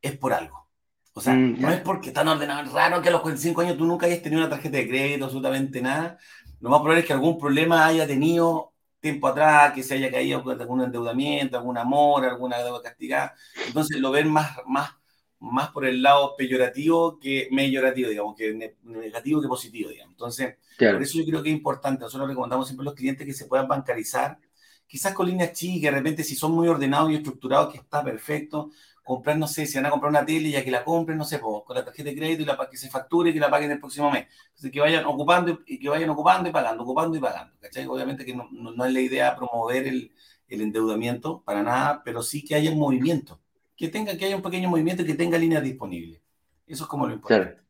[0.00, 0.66] es por algo.
[1.12, 3.84] O sea, mm, no es porque están ordenados, raro que a los 45 años tú
[3.84, 6.16] nunca hayas tenido una tarjeta de crédito, absolutamente nada.
[6.60, 10.42] Lo más probable es que algún problema haya tenido tiempo atrás, que se haya caído
[10.42, 13.34] con algún endeudamiento, algún amor, alguna deuda castigada.
[13.66, 14.92] Entonces lo ven más, más
[15.40, 20.12] más por el lado peyorativo que mayorativo, digamos, que negativo que positivo, digamos.
[20.12, 23.32] Entonces, por eso yo creo que es importante, nosotros recomendamos siempre a los clientes que
[23.32, 24.38] se puedan bancarizar,
[24.86, 28.70] quizás con líneas chicas, de repente si son muy ordenados y estructurados, que está perfecto,
[29.04, 31.40] comprar, no sé, si van a comprar una tele, ya que la compren, no sé,
[31.40, 33.78] con la tarjeta de crédito y la, que se facture y que la paguen el
[33.78, 34.26] próximo mes.
[34.48, 37.86] Entonces, que vayan ocupando y que vayan ocupando y pagando, ocupando y pagando, ¿cachai?
[37.86, 40.12] Obviamente que no, no, es la idea promover el,
[40.48, 43.40] el endeudamiento para nada, pero sí que haya un movimiento
[43.78, 46.20] que tenga, que haya un pequeño movimiento y que tenga líneas disponibles.
[46.66, 47.62] Eso es como lo importante.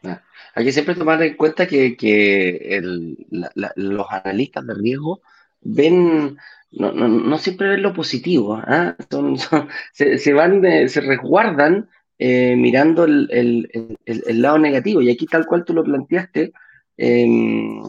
[0.00, 0.20] Claro.
[0.54, 2.80] Hay que siempre tomar en cuenta que, que
[3.30, 5.20] los analistas de riesgo
[5.60, 6.36] ven,
[6.72, 8.60] no, no, no siempre ven lo positivo,
[9.10, 9.36] son,
[9.92, 15.00] se, se, van, se resguardan eh, mirando el, el, el, lado negativo.
[15.00, 16.52] Y aquí, tal cual tú lo planteaste,
[16.98, 17.80] eh,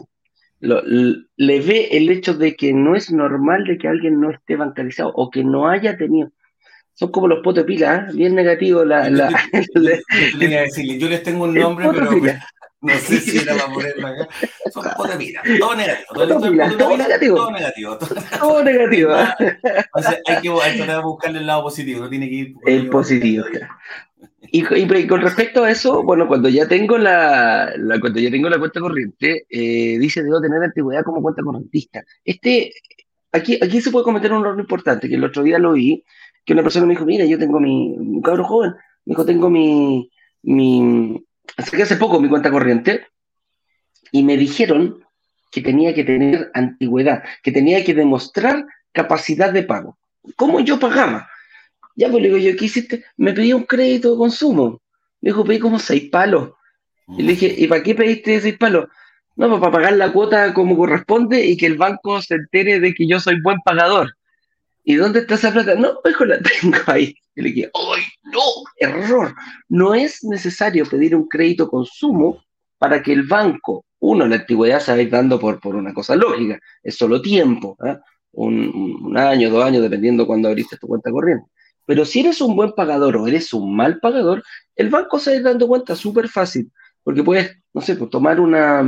[0.60, 4.56] lo, le ve el hecho de que no es normal de que alguien no esté
[4.56, 6.30] bancarizado o que no haya tenido
[6.96, 8.14] son como los potes pila, ¿eh?
[8.14, 8.86] bien negativos.
[8.86, 9.28] La, la,
[9.74, 12.10] yo, les tengo un nombre, pero
[12.80, 14.28] no sé si era para ponerlo acá.
[14.72, 16.06] Son potes pila, todo negativo.
[16.14, 17.36] Todo, negativo.
[17.36, 17.98] Todo negativo.
[18.38, 19.12] Todo negativo.
[19.92, 22.54] O sea, hay que, hay que buscarle el lado positivo, no tiene que ir.
[22.64, 23.44] El positivo,
[24.50, 28.48] y, y, con respecto a eso, bueno, cuando ya tengo la, la cuando ya tengo
[28.48, 32.02] la cuenta corriente, eh, dice debo tener antigüedad como cuenta correntista.
[32.24, 32.72] Este,
[33.32, 36.04] aquí, aquí se puede cometer un error importante, que el otro día lo vi,
[36.46, 38.70] que una persona me dijo, mira, yo tengo mi, un cabro joven,
[39.04, 40.10] me dijo, tengo mi,
[40.42, 41.22] mi,
[41.70, 43.08] que hace poco mi cuenta corriente,
[44.12, 45.04] y me dijeron
[45.50, 49.98] que tenía que tener antigüedad, que tenía que demostrar capacidad de pago.
[50.36, 51.28] ¿Cómo yo pagaba?
[51.96, 53.04] Ya, pues le digo yo, ¿qué hiciste?
[53.16, 54.80] Me pedí un crédito de consumo.
[55.20, 56.50] Me dijo, pedí como seis palos.
[57.08, 58.86] Y le dije, ¿y para qué pediste seis palos?
[59.34, 62.94] No, pues para pagar la cuota como corresponde y que el banco se entere de
[62.94, 64.16] que yo soy buen pagador.
[64.88, 65.74] ¿Y dónde está esa plata?
[65.74, 67.12] No, pues la tengo ahí.
[67.34, 68.40] Y le dije, ¡ay, no!
[68.78, 69.34] Error.
[69.68, 72.44] No es necesario pedir un crédito consumo
[72.78, 75.92] para que el banco, uno, la antigüedad se va a ir dando por, por una
[75.92, 77.96] cosa lógica, es solo tiempo, ¿eh?
[78.32, 81.46] un, año, dos años, dependiendo cuando abriste tu cuenta corriente.
[81.84, 84.44] Pero si eres un buen pagador o eres un mal pagador,
[84.76, 86.70] el banco se va a dando cuenta súper fácil,
[87.02, 88.84] porque puedes, no sé, pues, tomar una,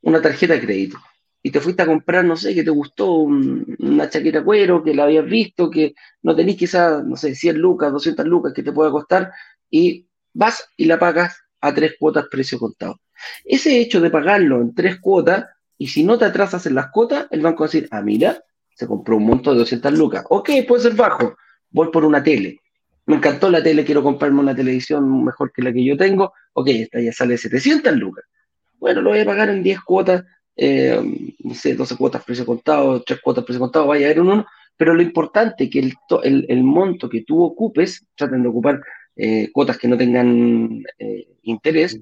[0.00, 0.98] una tarjeta de crédito
[1.42, 5.04] y te fuiste a comprar, no sé, que te gustó una chaqueta cuero, que la
[5.04, 8.92] habías visto, que no tenés quizás, no sé, 100 lucas, 200 lucas que te pueda
[8.92, 9.32] costar,
[9.68, 13.00] y vas y la pagas a tres cuotas precio contado.
[13.44, 17.26] Ese hecho de pagarlo en tres cuotas, y si no te atrasas en las cuotas,
[17.30, 18.40] el banco va a decir, ah, mira,
[18.74, 20.24] se compró un monto de 200 lucas.
[20.28, 21.36] Ok, puede ser bajo,
[21.70, 22.60] voy por una tele.
[23.06, 26.32] Me encantó la tele, quiero comprarme una televisión mejor que la que yo tengo.
[26.52, 28.24] Ok, esta ya sale 700 lucas.
[28.78, 30.24] Bueno, lo voy a pagar en 10 cuotas
[30.56, 31.00] eh,
[31.38, 34.46] no sé, 12 cuotas precio contado, 3 cuotas precio contado, vaya a haber un uno,
[34.76, 38.80] pero lo importante es que el, el, monto que tú ocupes, traten de ocupar
[39.16, 42.00] eh, cuotas que no tengan eh, interés,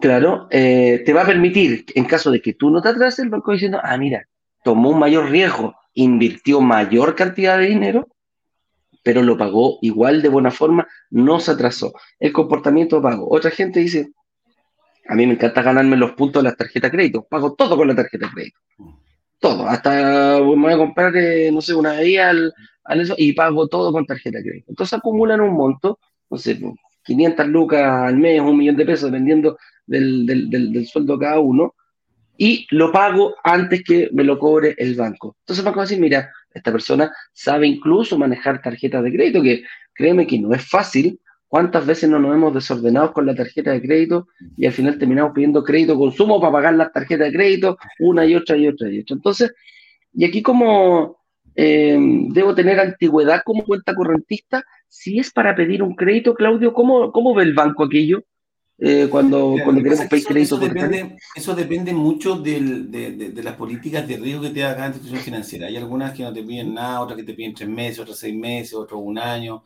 [0.00, 3.52] claro, te va a permitir, en caso de que tú no te atrases, el banco
[3.52, 4.26] diciendo, ah, mira,
[4.62, 8.08] tomó un mayor riesgo, invirtió mayor cantidad de dinero,
[9.06, 11.92] pero lo pagó igual de buena forma, no se atrasó.
[12.18, 13.28] El comportamiento pago.
[13.30, 14.10] Otra gente dice,
[15.08, 17.26] a mí me encanta ganarme los puntos de las tarjetas de crédito.
[17.28, 18.60] Pago todo con la tarjeta de crédito.
[19.38, 19.68] Todo.
[19.68, 22.52] Hasta me voy a comprar, eh, no sé, una vía al,
[23.00, 24.70] eso y pago todo con tarjeta de crédito.
[24.70, 25.98] Entonces acumulan un monto,
[26.30, 26.58] no sé,
[27.04, 31.74] 500 lucas al mes, un millón de pesos, dependiendo del, del, del, sueldo cada uno,
[32.36, 35.36] y lo pago antes que me lo cobre el banco.
[35.40, 39.42] Entonces el banco va a decir, mira, esta persona sabe incluso manejar tarjetas de crédito,
[39.42, 39.62] que
[39.94, 41.20] créeme que no es fácil,
[41.56, 45.32] ¿Cuántas veces no nos hemos desordenado con la tarjeta de crédito y al final terminamos
[45.32, 48.98] pidiendo crédito consumo para pagar las tarjetas de crédito una y otra y otra y
[48.98, 49.16] otra?
[49.16, 49.54] Entonces,
[50.12, 51.16] y aquí como
[51.54, 51.96] eh,
[52.28, 57.34] debo tener antigüedad como cuenta correntista, si es para pedir un crédito, Claudio, ¿cómo, cómo
[57.34, 58.22] ve el banco aquello?
[58.78, 60.56] Eh, cuando, cuando queremos pedir crédito.
[60.56, 64.76] Eso depende, eso depende mucho del, de, de, las políticas de riesgo que te da
[64.76, 65.68] cada institución financiera.
[65.68, 68.36] Hay algunas que no te piden nada, otras que te piden tres meses, otras seis
[68.36, 69.64] meses, otras un año.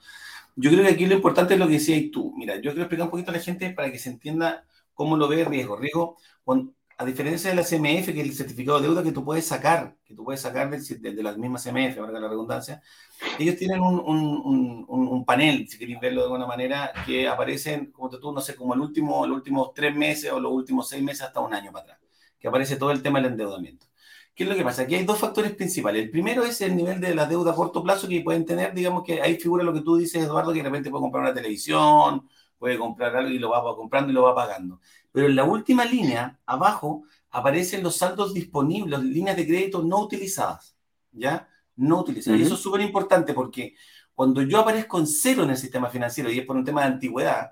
[0.61, 2.35] Yo creo que aquí lo importante es lo que decías tú.
[2.37, 5.27] Mira, yo quiero explicar un poquito a la gente para que se entienda cómo lo
[5.27, 5.77] ve riesgo.
[5.77, 6.17] Riesgo,
[6.99, 9.97] a diferencia de la CMF, que es el certificado de deuda que tú puedes sacar,
[10.05, 12.83] que tú puedes sacar de, de, la misma CMF, ahora la redundancia,
[13.39, 18.11] ellos tienen un, un, un, panel, si queréis verlo de alguna manera, que aparecen, como
[18.11, 21.23] tú, no sé, como el último, los últimos tres meses o los últimos seis meses
[21.23, 22.01] hasta un año para atrás,
[22.39, 23.87] que aparece todo el tema del endeudamiento.
[24.41, 24.81] ¿Qué es lo que pasa?
[24.81, 26.03] Aquí hay dos factores principales.
[26.03, 29.03] El primero es el nivel de la deuda a corto plazo que pueden tener, digamos
[29.05, 32.27] que ahí figura lo que tú dices, Eduardo, que de repente puede comprar una televisión,
[32.59, 34.81] puede comprar algo y lo va comprando y lo va pagando.
[35.13, 40.75] Pero en la última línea, abajo, aparecen los saldos disponibles, líneas de crédito no utilizadas,
[41.13, 41.47] ¿ya?
[41.77, 42.41] No utilizadas.
[42.41, 43.75] Y eso es súper importante porque
[44.15, 46.87] cuando yo aparezco en cero en el sistema financiero, y es por un tema de
[46.87, 47.51] antigüedad,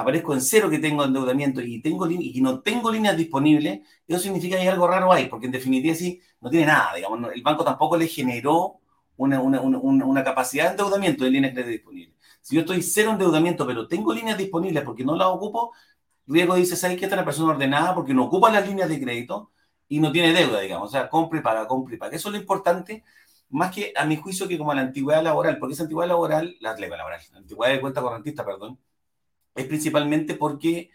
[0.00, 4.56] aparezco en cero que tengo endeudamiento y, tengo, y no tengo líneas disponibles, eso significa
[4.56, 7.64] que hay algo raro ahí, porque en definitiva sí, no tiene nada, digamos, el banco
[7.64, 8.80] tampoco le generó
[9.16, 12.16] una, una, una, una capacidad de endeudamiento de líneas de crédito disponibles.
[12.40, 15.72] Si yo estoy cero endeudamiento, pero tengo líneas disponibles porque no las ocupo,
[16.26, 17.04] riesgo dice, ¿sabes qué?
[17.04, 19.52] Esta es una persona ordenada porque no ocupa las líneas de crédito
[19.88, 22.16] y no tiene deuda, digamos, o sea, compra y paga, compra y paga.
[22.16, 23.04] Eso es lo importante,
[23.50, 26.76] más que a mi juicio que como la antigüedad laboral, porque esa antigüedad laboral, la,
[26.76, 28.78] laboral, la antigüedad de cuenta correntista, perdón,
[29.54, 30.90] es principalmente porque,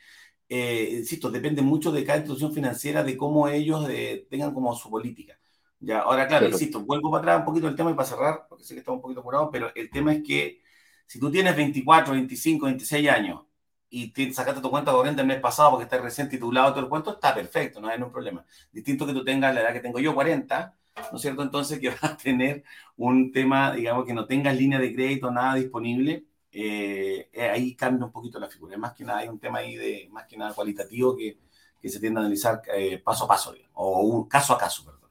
[0.49, 4.89] eh, insisto, depende mucho de cada institución financiera, de cómo ellos eh, tengan como su
[4.89, 5.39] política.
[5.79, 8.63] Ya, ahora, claro, insisto, vuelvo para atrás un poquito el tema y para cerrar, porque
[8.63, 10.61] sé que estamos un poquito apurados, pero el tema es que
[11.05, 13.41] si tú tienes 24, 25, 26 años
[13.89, 16.89] y te sacaste tu cuenta corriente el mes pasado porque estás recién titulado todo el
[16.89, 18.45] cuento, está perfecto, no hay ningún problema.
[18.71, 20.75] Distinto que tú tengas la edad que tengo yo, 40,
[21.11, 21.43] ¿no es cierto?
[21.43, 22.63] Entonces que vas a tener
[22.97, 26.25] un tema, digamos, que no tengas línea de crédito, nada disponible,
[26.57, 28.77] eh, eh, ahí cambia un poquito la figura.
[28.77, 31.37] Más que nada hay un tema ahí de, más que nada cualitativo que,
[31.81, 35.09] que se tiende a analizar eh, paso a paso, o un caso a caso, perdón.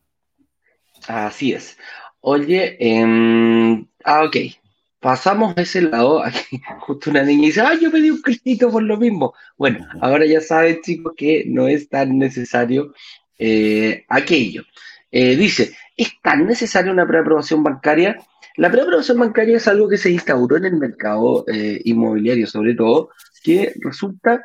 [1.07, 1.77] Así es.
[2.21, 4.37] Oye, eh, ah, ok.
[5.01, 8.83] Pasamos a ese lado, aquí justo una niña dice, ah, yo pedí un crédito por
[8.83, 9.35] lo mismo.
[9.59, 12.95] Bueno, ahora ya saben, chicos, que no es tan necesario
[14.09, 14.63] aquello.
[15.11, 18.17] Dice, ¿es tan necesaria una preaprobación bancaria?
[18.57, 23.11] La preaprobación bancaria es algo que se instauró en el mercado eh, inmobiliario, sobre todo,
[23.43, 24.41] que resulta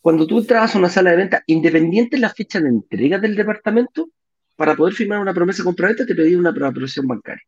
[0.00, 3.34] cuando tú entras a una sala de venta, independiente de la fecha de entrega del
[3.34, 4.08] departamento,
[4.56, 7.42] para poder firmar una promesa compraventa te pedí una preaprobación bancaria.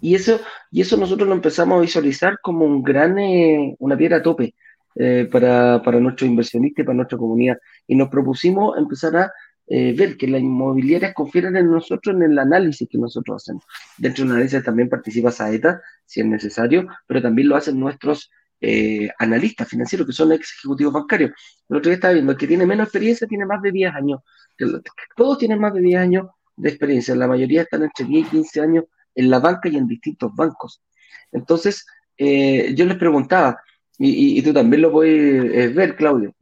[0.00, 4.18] Y eso, y eso nosotros lo empezamos a visualizar como un gran, eh, una piedra
[4.18, 4.54] a tope
[4.94, 7.58] eh, para, para nuestros inversionistas y para nuestra comunidad.
[7.86, 9.32] Y nos propusimos empezar a
[9.68, 13.64] eh, ver que las inmobiliarias confieran en nosotros en el análisis que nosotros hacemos.
[13.98, 18.30] Dentro del análisis también participa Saeta, si es necesario, pero también lo hacen nuestros
[19.18, 21.30] analistas financieros, que son ex ejecutivos bancarios.
[21.68, 24.20] El otro día estaba viendo, el que tiene menos experiencia tiene más de 10 años.
[25.14, 26.26] Todos tienen más de 10 años
[26.56, 29.86] de experiencia, la mayoría están entre 10 y 15 años en la banca y en
[29.86, 30.82] distintos bancos.
[31.32, 33.60] Entonces, eh, yo les preguntaba,
[33.98, 36.34] y, tú también lo puedes ver, Claudio,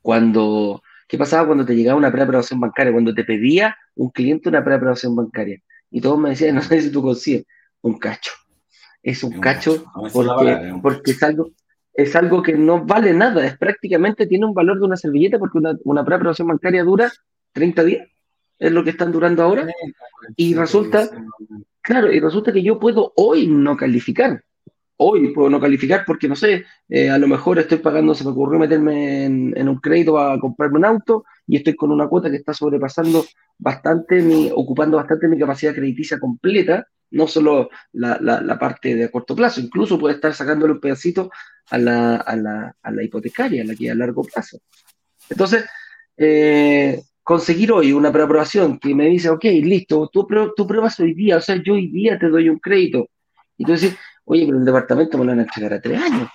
[0.00, 2.92] cuando, ¿qué pasaba cuando te llegaba una preaprobación bancaria?
[2.92, 5.60] Cuando te pedía un cliente una preaprobación bancaria.
[5.90, 7.44] Y todos me decían, no sé si tú consigues,
[7.82, 8.32] un cacho.
[9.02, 11.50] Es un, cacho, porque, porque es algo,
[11.92, 15.58] es algo que no vale nada, es prácticamente tiene un valor de una servilleta porque
[15.58, 17.12] una, una preaprobación bancaria dura
[17.52, 18.08] 30 días,
[18.58, 19.66] es lo que están durando ahora,
[20.36, 21.10] y resulta
[21.84, 24.42] Claro, y resulta que yo puedo hoy no calificar.
[24.96, 28.30] Hoy puedo no calificar porque, no sé, eh, a lo mejor estoy pagando, se me
[28.30, 32.36] ocurrió meterme en, un crédito a comprarme un auto y estoy con una cuota que
[32.36, 33.24] está sobrepasando
[33.58, 39.60] bastante, mi, ocupando bastante mi capacidad crediticia completa, no solo la, parte de corto plazo,
[39.60, 41.30] incluso puede estar sacándole un pedacito
[41.70, 44.58] a la, a la, a la hipotecaria, a la que a largo plazo.
[45.28, 45.64] Entonces,
[46.16, 50.26] eh, conseguir hoy una preaprobación que me dice, ok, listo, tú,
[50.56, 53.08] tú pruebas hoy día, o sea, yo hoy día te doy un crédito.
[53.56, 56.28] Dices, oye, pero el departamento me lo van a entregar a tres años.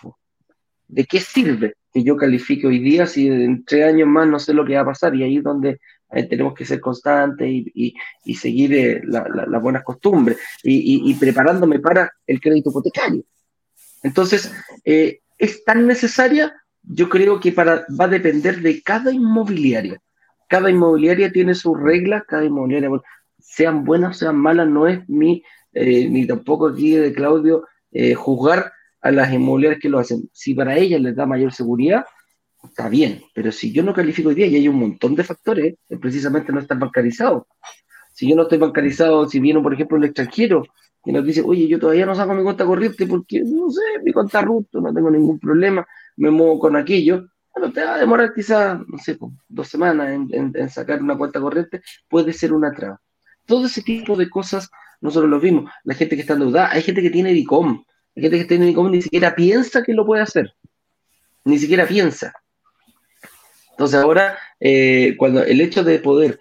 [0.88, 4.54] ¿De qué sirve que yo califique hoy día si en tres años más no sé
[4.54, 5.16] lo que va a pasar?
[5.16, 5.80] Y ahí es donde
[6.12, 7.96] eh, tenemos que ser constantes y,
[8.36, 13.24] seguir eh, las buenas costumbres y, preparándome para el crédito hipotecario.
[14.02, 14.52] Entonces,
[14.84, 20.02] eh, es tan necesaria, yo creo que para, va a depender de cada inmobiliaria
[20.48, 22.90] cada inmobiliaria tiene sus reglas, cada inmobiliaria,
[23.38, 28.72] sean buenas, sean malas, no es mi, ni tampoco aquí de Claudio, eh, juzgar
[29.02, 30.30] a las inmobiliarias que lo hacen.
[30.34, 32.06] Si para ellas les da mayor seguridad,
[32.64, 35.76] está bien, pero si yo no califico hoy día y hay un montón de factores,
[36.00, 37.44] precisamente no están bancarizados.
[38.14, 40.64] Si yo no estoy bancarizado, si viene, por ejemplo, el extranjero
[41.06, 44.12] y nos dice, oye, yo todavía no saco mi cuenta corriente porque, no sé, mi
[44.12, 48.34] cuenta ruto, no tengo ningún problema, me muevo con aquello, bueno, te va a demorar
[48.34, 53.02] quizás, no sé, dos semanas en, sacar una cuenta corriente, puede ser una traba.
[53.46, 54.70] Todo ese tipo de cosas
[55.02, 55.72] nosotros lo vimos.
[55.84, 57.84] La gente que está endeudada, hay gente que tiene DICOM,
[58.16, 60.54] hay gente que tiene DICOM ni siquiera piensa que lo puede hacer,
[61.46, 62.34] ni siquiera piensa.
[63.72, 66.40] Entonces ahora, eh, cuando el hecho de poder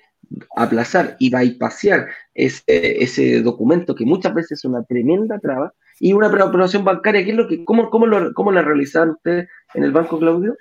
[0.56, 6.28] aplazar y bypassar ese, ese documento que muchas veces es una tremenda traba, y una
[6.28, 9.92] aprobación bancaria, ¿qué es lo que, cómo, cómo, lo, cómo la realizaron ustedes en el
[9.92, 10.56] banco, Claudio?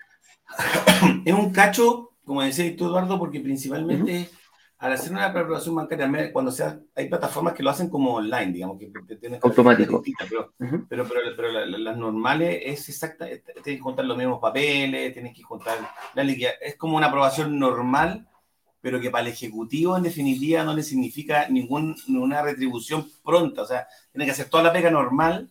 [1.25, 4.29] es un cacho, como decía tú, Eduardo, porque principalmente
[4.79, 8.77] al hacer una preparación bancaria, cuando sea, hay plataformas que lo hacen como online, digamos,
[8.77, 10.03] que tienes automático.
[10.29, 10.53] Pero,
[10.87, 15.77] pero, pero, las normales es exacta, tienes que juntar los mismos papeles, tienes que juntar
[16.13, 16.55] la liquidez.
[16.61, 18.27] Es como una aprobación normal,
[18.79, 23.63] pero que para el ejecutivo en definitiva no le significa ningún, ninguna retribución pronta.
[23.63, 25.49] O sea, tiene que hacer toda la pega normal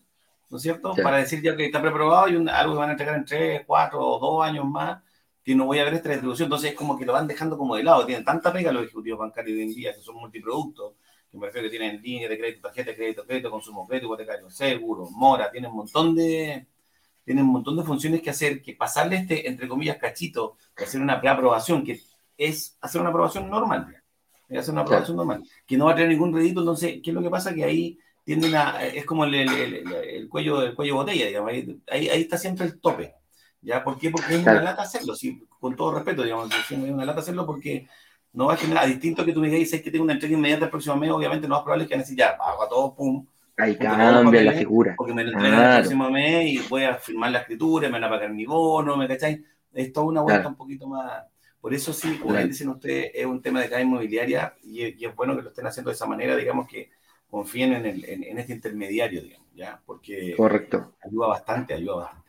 [0.48, 0.94] ¿no es cierto?
[1.02, 4.00] Para decir ya que está preprobado y algo que van a entregar en tres, cuatro
[4.00, 5.02] o dos años más,
[5.46, 6.46] que no voy a ver esta distribución.
[6.46, 8.04] Entonces es como que lo van dejando como de lado.
[8.04, 10.94] Tienen tanta pega los ejecutivos bancarios de hoy en día, que son multiproductos,
[11.30, 14.50] que me refiero que tienen línea de crédito, tarjeta de crédito, crédito, consumo, crédito hipotecario,
[14.50, 16.66] seguro, mora, tienen un montón de
[17.24, 21.00] tienen un montón de funciones que hacer, que pasarle este, entre comillas, cachito, de hacer
[21.00, 22.00] una preaprobación, que
[22.36, 24.02] es hacer una aprobación normal,
[24.48, 27.14] es hacer una aprobación normal, que no va a tener ningún rédito, entonces, ¿qué es
[27.14, 27.54] lo que pasa?
[27.54, 32.20] Que ahí tienden a, es como el, el, cuello el cuello botella, digamos, ahí, ahí,
[32.20, 33.14] está siempre el tope.
[33.66, 33.82] ¿Ya?
[33.82, 34.10] ¿Por qué?
[34.10, 37.88] Porque es una lata hacerlo, sí, con todo respeto, digamos, es una lata hacerlo porque
[38.32, 40.66] no va a generar, a distinto que tú me digas, que tengo una entrega inmediata
[40.66, 43.26] el próximo mes, obviamente no es probable que necesite ya, hago a todo, pum.
[43.56, 44.94] Ahí cambia la figura.
[44.96, 48.04] Porque me lo entregan el próximo mes y voy a firmar la escritura, me van
[48.04, 49.40] a pagar mi bono, ¿me cacháis?
[49.72, 51.24] Es toda una vuelta un poquito más.
[51.60, 55.34] Por eso sí, como dicen ustedes, es un tema de cada inmobiliaria y, es bueno
[55.34, 56.90] que lo estén haciendo de esa manera, digamos que
[57.28, 59.80] confíen en, el, en, este intermediario, digamos, ¿ya?
[59.84, 60.94] Porque Correcto.
[61.04, 62.25] ayuda bastante, ayuda bastante.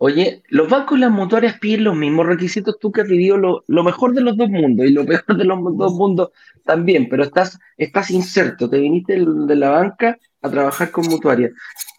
[0.00, 3.82] Oye, los bancos y las mutuarias piden los mismos requisitos, tú que has vivido lo,
[3.82, 6.30] mejor de los dos mundos y lo peor de los dos mundos
[6.64, 11.52] también, pero estás, estás inserto, te viniste de la banca a trabajar con mutuarias.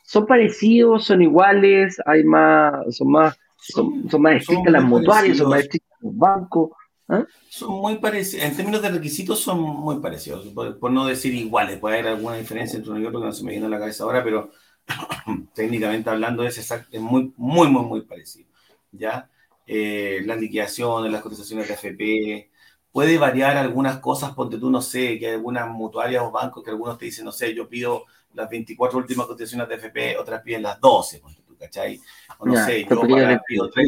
[0.06, 5.60] ¿Son parecidos, son iguales, hay más, son más, son, más estrictas las mutuarias, son más
[5.60, 6.70] estrictas los bancos?
[7.10, 7.26] ¿Ah?
[7.50, 12.00] Son muy parecidos, en términos de requisitos son muy parecidos, por, no decir iguales, puede
[12.00, 14.06] haber alguna diferencia entre uno y otro que no se me viene a la cabeza
[14.06, 14.52] ahora, pero
[15.54, 18.50] técnicamente hablando, es, es muy, muy, muy, muy parecido.
[18.92, 19.30] ¿ya?
[19.66, 22.50] Eh, las liquidaciones, las cotizaciones de AFP,
[22.92, 26.72] puede variar algunas cosas, ponte tú, no sé, que hay algunas mutuarias o bancos que
[26.72, 30.64] algunos te dicen, no sé, yo pido las 24 últimas cotizaciones de AFP, otras piden
[30.64, 32.00] las 12, ponte tú, ¿cachai?
[32.40, 33.02] O no sé, yo
[33.48, 33.88] pido tres,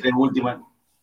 [0.00, 0.58] tres últimas,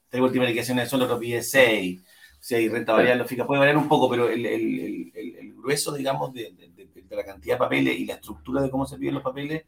[0.09, 2.03] tres últimas liquidaciones solo, otro pide 6.
[2.39, 6.53] Si hay renta variable, puede variar un poco, pero el, el, el, grueso, digamos, de,
[6.53, 6.76] de
[7.15, 9.65] la cantidad de papeles y la estructura de cómo se piden los papeles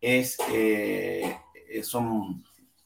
[0.00, 1.36] es, eh,
[1.82, 2.44] son,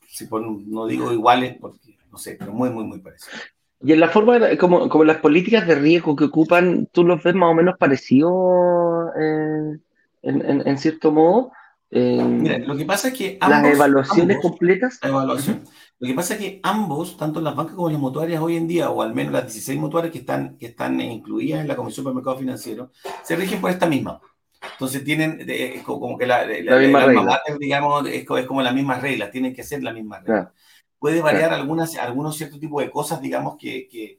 [0.09, 3.41] si no digo iguales, porque no sé, pero muy, muy, muy parecidos.
[3.83, 7.35] Y en la forma, como, como las políticas de riesgo que ocupan, ¿tú los ves
[7.35, 9.79] más o menos parecidos eh,
[10.23, 11.53] en, en, cierto modo?
[11.91, 14.99] Mira, lo que pasa es que las evaluaciones completas.
[15.03, 15.65] evaluación.
[15.99, 18.91] Lo que pasa es que ambos, tanto las bancas como las mutuarias hoy en día,
[18.91, 22.13] o al menos las 16 mutuarias que están, que están incluidas en la Comisión para
[22.13, 22.91] el Mercado Financiero,
[23.23, 24.21] se rigen por esta misma.
[24.73, 25.47] Entonces tienen
[25.85, 26.45] como que la,
[26.79, 27.41] misma regla.
[27.59, 30.53] digamos, es, como las mismas reglas, tienen que ser la misma regla.
[30.99, 34.19] Puede variar algunas, algunos ciertos tipos de cosas, digamos, que, que,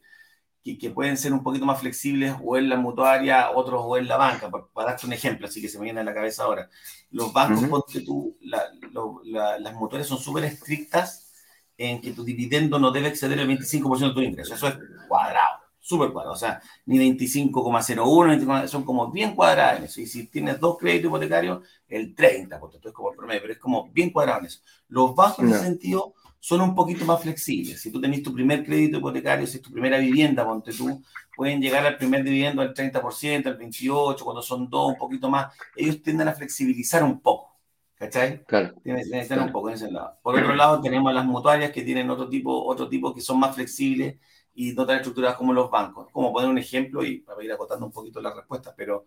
[0.75, 4.17] que, pueden ser un poquito más flexibles o en la mutuaria, otros o en la
[4.17, 6.69] banca, para, darte un ejemplo, así que se me viene a la cabeza ahora.
[7.11, 11.31] Los bancos, tú, las mutuarias son súper estrictas
[11.77, 14.55] en que tu dividendo no debe exceder el 25% de tu ingreso.
[14.55, 14.75] Eso es
[15.07, 16.33] cuadrado, súper cuadrado.
[16.33, 20.01] O sea, ni 25,01, son como bien cuadrados en eso.
[20.01, 23.53] Y si tienes dos créditos hipotecarios, el 30%, porque esto es como el promedio, pero
[23.53, 24.61] es como bien cuadrado en eso.
[24.89, 27.81] Los bancos en ese sentido son un poquito más flexibles.
[27.81, 31.01] Si tú tenés tu primer crédito hipotecario, si es tu primera vivienda, ponte tú,
[31.35, 35.53] pueden llegar al primer dividendo al 30%, al 28%, cuando son dos, un poquito más.
[35.75, 37.57] Ellos tienden a flexibilizar un poco.
[37.95, 38.43] ¿Cachai?
[38.45, 38.75] Claro.
[38.83, 39.01] Tiene,
[39.41, 40.19] un poco en ese lado.
[40.21, 43.55] Por otro lado, tenemos las mutuarias que tienen otro tipo, otro tipo que son más
[43.55, 44.17] flexibles
[44.53, 46.07] y no tan estructuradas como los bancos.
[46.11, 49.05] Como poner un ejemplo y para ir acotando un poquito las respuestas, pero,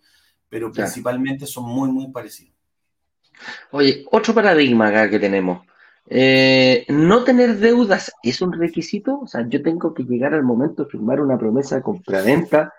[0.49, 2.57] pero principalmente son muy, muy parecidos.
[3.71, 5.65] Oye, otro paradigma acá que tenemos.
[6.09, 9.21] Eh, no tener deudas es un requisito.
[9.21, 12.73] O sea, yo tengo que llegar al momento de firmar una promesa de compraventa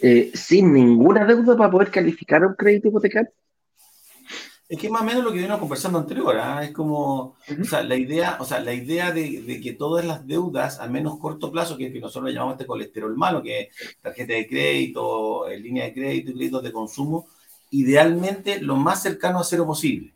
[0.00, 3.30] eh, sin ninguna deuda para poder calificar un crédito hipotecario.
[4.68, 6.62] Es que más o menos lo que vino conversando anterior, ¿ah?
[6.62, 10.78] es como, o sea, la idea, o sea, la idea de, que todas las deudas,
[10.78, 13.68] al menos corto plazo, que, que nosotros le llamamos este colesterol malo, que es
[14.02, 17.28] tarjeta de crédito, eh, línea de crédito y créditos de consumo,
[17.70, 20.12] idealmente lo más cercano a cero posible.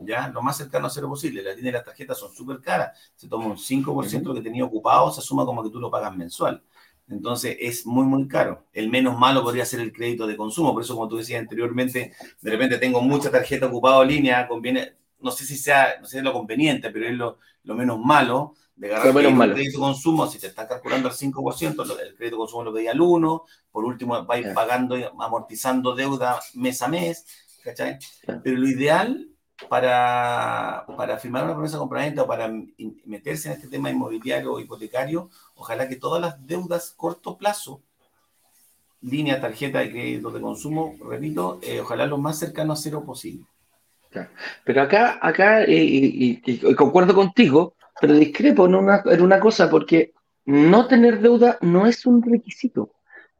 [0.00, 0.28] ¿Ya?
[0.28, 1.42] Lo más cercano a cero posible.
[1.42, 2.98] Las líneas de las tarjetas son súper caras.
[3.14, 5.90] Se toma un 5% de lo que tenía ocupado, se asuma como que tú lo
[5.90, 6.62] pagas mensual.
[7.08, 8.66] Entonces es muy, muy caro.
[8.72, 10.72] El menos malo podría ser el crédito de consumo.
[10.72, 14.94] Por eso, como tú decías anteriormente, de repente tengo mucha tarjeta ocupada en línea, conviene,
[15.20, 18.94] no sé si sea, no sé lo conveniente, pero es lo, lo menos malo de
[18.94, 20.26] agarrar el crédito de consumo.
[20.28, 23.42] Si te estás calculando al 5%, el crédito de consumo lo pedía al 1%,
[23.72, 27.26] por último va a ir pagando, amortizando deuda mes a mes.
[27.62, 27.98] ¿cachai?
[28.42, 29.28] Pero lo ideal
[29.68, 32.52] para, para firmar una promesa de compraventa o para
[33.04, 37.82] meterse en este tema inmobiliario o hipotecario, ojalá que todas las deudas corto plazo,
[39.02, 43.44] línea, tarjeta de crédito de consumo, repito, eh, ojalá lo más cercano a cero posible.
[44.64, 46.42] Pero acá, acá y,
[46.74, 50.12] concuerdo contigo, pero discrepo en una, en una cosa, porque
[50.44, 52.90] no tener deuda no es un requisito.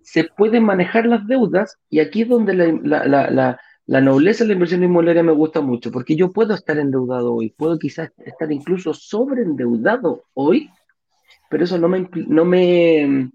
[0.03, 4.85] Se pueden manejar las deudas y aquí es donde la la nobleza de la inversión
[4.85, 10.25] inmobiliaria me gusta mucho porque yo puedo estar endeudado hoy, puedo quizás estar incluso sobreendeudado
[10.35, 10.71] hoy,
[11.49, 13.31] pero eso no me, no me,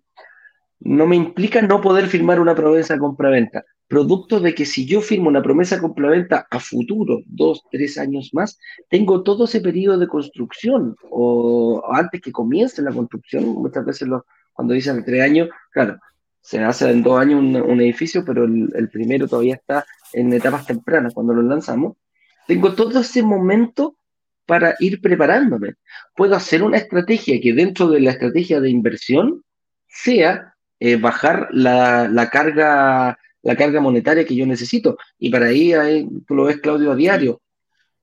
[0.79, 3.63] no me implica no poder firmar una promesa compraventa.
[3.87, 8.57] Producto de que si yo firmo una promesa compraventa a futuro, dos, tres años más,
[8.89, 14.07] tengo todo ese periodo de construcción o antes que comience la construcción, muchas veces
[14.53, 15.99] cuando dicen tres años, claro,
[16.45, 19.83] se hace en dos años un, edificio, pero el, primero todavía está
[20.13, 21.97] en etapas tempranas cuando lo lanzamos.
[22.45, 23.97] Tengo todo ese momento
[24.45, 25.73] para ir preparándome.
[26.15, 29.43] Puedo hacer una estrategia que dentro de la estrategia de inversión
[29.87, 34.99] sea eh, bajar la, carga, la carga monetaria que yo necesito.
[35.17, 37.41] Y para ahí, ahí, tú lo ves, Claudio, a diario.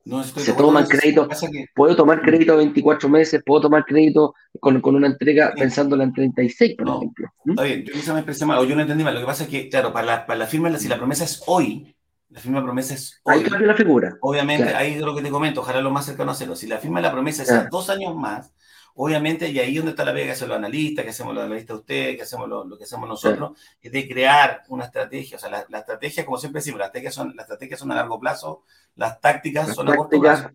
[0.04, 1.28] No se toman crédito.
[1.74, 6.12] Puedo tomar crédito a 24 meses, puedo tomar crédito con, con una entrega pensándola en
[6.12, 7.28] 36, por ejemplo.
[7.44, 7.50] ¿Mm?
[7.50, 9.14] Está bien, yo quizá me expresé mal o yo no entendí mal.
[9.14, 11.42] Lo que pasa es que, claro, para la, para la firma, si la promesa es
[11.46, 11.94] hoy,
[12.30, 13.34] la firma de promesa es hoy.
[13.34, 14.16] Ahí cambia la figura.
[14.20, 16.56] Obviamente, ahí es lo que te comento, ojalá lo más cercano a cero.
[16.56, 18.52] Si la firma de la promesa es a dos años más,
[18.94, 21.78] Obviamente, y ahí donde está la vega que hacen los analistas, que hacemos los analistas
[21.78, 25.38] ustedes, que hacemos lo, que hacemos nosotros, es de crear una estrategia.
[25.38, 28.20] O sea, la, estrategia, como siempre decimos, las estrategias son, las estrategias son a largo
[28.20, 28.64] plazo,
[28.94, 30.50] las tácticas son a corto plazo.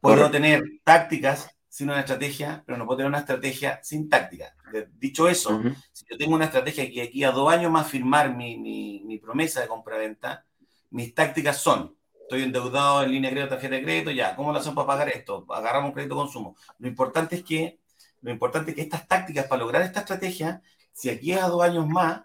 [0.00, 4.54] Puedo tener tácticas sin una estrategia, pero no puedo tener una estrategia sin táctica.
[4.92, 5.60] Dicho eso,
[5.92, 9.18] si yo tengo una estrategia que aquí a dos años más firmar mi, mi, mi
[9.18, 10.44] promesa de compra-venta,
[10.90, 11.96] mis tácticas son
[12.32, 15.08] estoy endeudado en línea de crédito, tarjeta de crédito, ya, ¿cómo lo hacemos para pagar
[15.10, 15.44] esto?
[15.50, 16.56] Agarramos un crédito de consumo.
[16.78, 17.78] Lo importante es que,
[18.22, 20.62] lo importante es que estas tácticas para lograr esta estrategia,
[20.92, 22.22] si aquí a dos años más,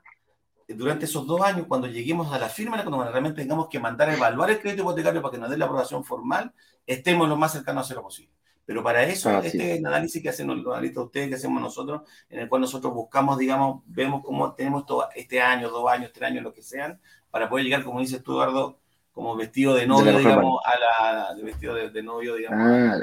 [0.68, 4.16] durante esos dos años, cuando lleguemos a la firma, cuando realmente tengamos que mandar a
[4.16, 6.54] evaluar el crédito hipotecario para que nos dé la aprobación formal,
[6.86, 8.34] estemos lo más cercanos a cero posible.
[8.66, 12.02] Pero para eso, este es el análisis que hacen los analistas ustedes, que hacemos nosotros,
[12.30, 16.32] en el cual nosotros buscamos, digamos, vemos cómo tenemos todo este año, dos años, tres
[16.32, 17.00] años, lo que sean,
[17.32, 18.78] para poder llegar, como dices tú, Eduardo,
[19.14, 22.98] como vestido de novio, digamos, a la, de vestido de, novio, digamos, a,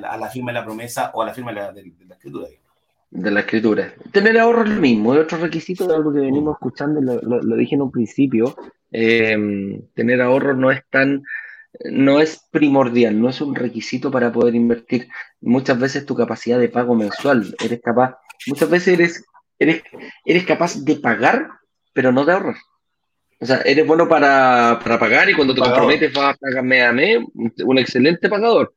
[0.00, 2.14] la, a, la, firma de la promesa o a la firma de la, de, la
[2.14, 2.48] escritura.
[3.10, 3.94] De la escritura.
[4.12, 7.56] Tener ahorro es lo mismo, es otro requisito de algo que venimos escuchando, lo, lo,
[7.56, 8.54] dije en un principio.
[8.90, 11.22] Em, tener ahorro no es tan,
[11.90, 15.08] no es primordial, no es un requisito para poder invertir.
[15.40, 19.24] Muchas veces tu capacidad de pago mensual, eres capaz, muchas veces eres,
[19.58, 19.82] eres,
[20.24, 21.48] eres capaz de pagar,
[21.94, 22.56] pero no de ahorrar.
[23.40, 27.16] O sea, eres bueno para, pagar y cuando te comprometes vas a pagarme a mí,
[27.64, 28.74] un excelente pagador.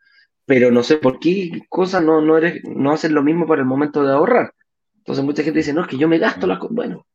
[0.52, 3.66] Pero no sé por qué cosas no, no, eres, no haces lo mismo para el
[3.66, 4.54] momento de ahorrar.
[4.98, 6.76] Entonces mucha gente dice, no, es que yo me gasto las cosas.
[6.76, 7.06] Bueno,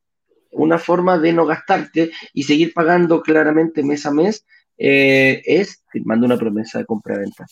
[0.52, 4.46] una forma de no gastarte y seguir pagando claramente mes a mes
[4.78, 7.44] eh, es firmando una promesa de compra-venta.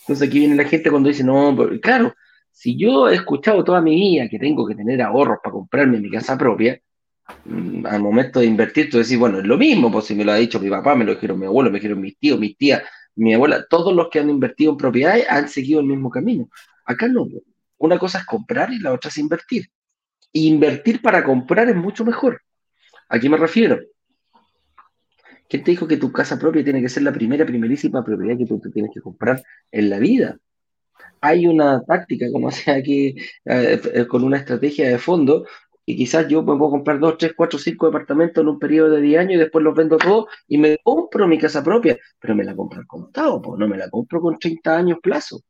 [0.00, 2.12] Entonces aquí viene la gente cuando dice, no, claro,
[2.50, 6.10] si yo he escuchado toda mi vida que tengo que tener ahorros para comprarme mi
[6.10, 6.82] casa propia,
[7.44, 10.32] Mm, al momento de invertir, tú decís, bueno, es lo mismo, pues si me lo
[10.32, 12.82] ha dicho mi papá, me lo dijeron mi abuelo, me dijeron mis tíos, mis tías,
[13.18, 16.48] mi abuela, todos los que han invertido en propiedades han seguido el mismo camino.
[16.84, 17.26] Acá no.
[17.76, 19.66] Una cosa es comprar y la otra es invertir.
[20.32, 22.42] Invertir para comprar es mucho mejor.
[23.08, 23.80] ¿A qué me refiero?
[25.48, 28.46] ¿Quién te dijo que tu casa propia tiene que ser la primera, primerísima propiedad que
[28.46, 29.42] tú te tienes que comprar
[29.72, 30.38] en la vida?
[31.20, 33.16] Hay una táctica, como sea aquí,
[33.46, 35.44] eh, con una estrategia de fondo,
[35.88, 39.20] y quizás yo puedo comprar dos, tres, cuatro, cinco departamentos en un periodo de 10
[39.20, 42.54] años y después los vendo todos y me compro mi casa propia, pero me la
[42.54, 45.40] compro al contado, pues no me la compro con 30 años plazo.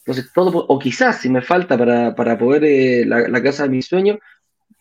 [0.00, 4.18] Entonces, todo, o quizás si me falta para, poder eh, la, casa de mis sueños,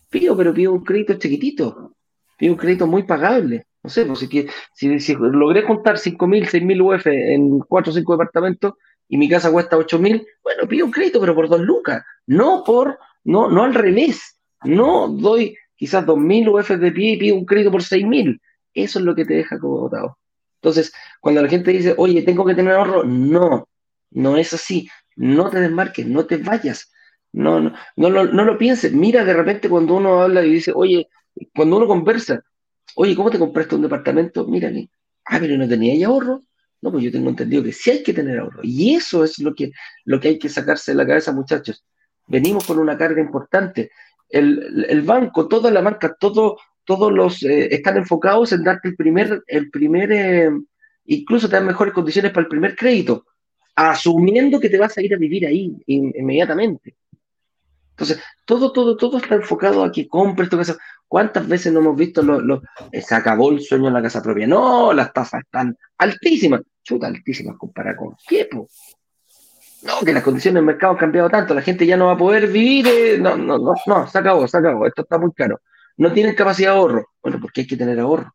[0.09, 1.95] pido, pero pido un crédito chiquitito,
[2.38, 3.68] pido un crédito muy pagable.
[3.82, 7.95] No sé, pues si, si, logré juntar 5 mil, 6 mil UF en 4 o
[7.95, 8.74] 5 departamentos
[9.07, 12.66] y mi casa cuesta 8 mil, bueno, pido un crédito, pero por dos lucas, no
[12.66, 14.38] por no, no al revés.
[14.64, 18.40] No doy quizás 2.000 UF de pie y pido un crédito por 6.000.
[18.74, 20.18] Eso es lo que te deja como votado.
[20.62, 23.68] Entonces, cuando la gente dice, oye, tengo que tener ahorro, no,
[24.12, 24.88] no es así.
[25.16, 26.92] No te desmarques, no te vayas.
[27.34, 28.94] No, no, no, no, lo pienses.
[28.94, 31.08] Mira de repente cuando uno habla y dice, oye,
[31.56, 32.44] cuando uno conversa,
[32.96, 34.46] oye, ¿cómo te compraste un departamento?
[34.46, 34.90] Mírale.
[35.26, 36.44] Ah, pero no tenía ya ahorro.
[36.82, 38.60] No, pues yo tengo entendido que sí hay que tener ahorro.
[38.64, 39.72] Y eso es lo que,
[40.06, 41.84] lo que hay que sacarse de la cabeza, muchachos
[42.32, 43.92] venimos con una carga importante.
[44.30, 49.44] El, banco, toda la marca, todo, todos los eh, están enfocados en darte el primer,
[49.46, 50.50] el primer eh,
[51.06, 53.26] incluso te dan mejores condiciones para el primer crédito,
[53.76, 56.96] asumiendo que te vas a ir a vivir ahí inmediatamente.
[57.92, 60.78] Entonces, todo, todo, todo está enfocado a que compres tu casa.
[61.08, 62.62] ¿Cuántas veces no hemos visto lo,
[62.92, 64.48] eh, se acabó el sueño en la casa propia?
[64.48, 66.62] No, las tasas están altísimas.
[66.82, 68.48] Chuta, altísimas comparado con qué,
[69.84, 72.18] no, que las condiciones del mercado han cambiado tanto, la gente ya no va a
[72.18, 75.60] poder vivir, eh, no, no, no, no, se acabó, se acabó, esto está muy caro.
[75.98, 77.06] No tienen capacidad de ahorro.
[77.22, 78.34] Bueno, porque hay que tener ahorro.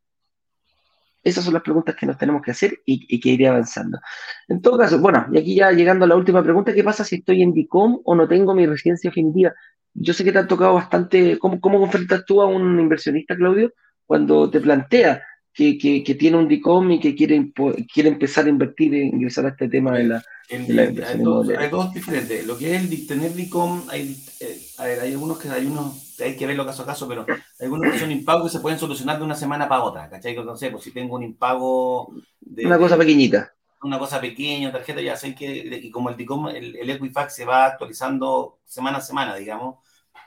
[1.22, 3.98] Esas son las preguntas que nos tenemos que hacer y, que iré avanzando.
[4.46, 7.16] En todo caso, bueno, y aquí ya llegando a la última pregunta, ¿qué pasa si
[7.16, 9.52] estoy en DICOM o no tengo mi residencia definitiva?
[9.92, 11.90] Yo sé que te ha tocado bastante, ¿cómo, cómo
[12.24, 13.72] tú a un inversionista, Claudio,
[14.06, 15.24] cuando te plantea
[15.56, 17.50] que, que, tiene un DICOM y que quiere,
[17.92, 22.46] quiere empezar a invertir e ingresar a este tema de la, hay, dos, diferentes.
[22.46, 26.46] Lo que es el tener DICOM, hay, eh, hay algunos que hay unos, hay que
[26.46, 29.24] verlo caso a caso, pero hay algunos que son impagos que se pueden solucionar de
[29.24, 30.10] una semana para otra.
[30.10, 30.36] ¿Cachai?
[30.36, 32.66] No sé, pues si tengo un impago de.
[32.66, 33.54] Una cosa pequeñita.
[33.82, 37.46] Una cosa pequeña, tarjeta, ya sé que, y como el DICOM, el, el Equifax se
[37.46, 39.76] va actualizando semana a semana, digamos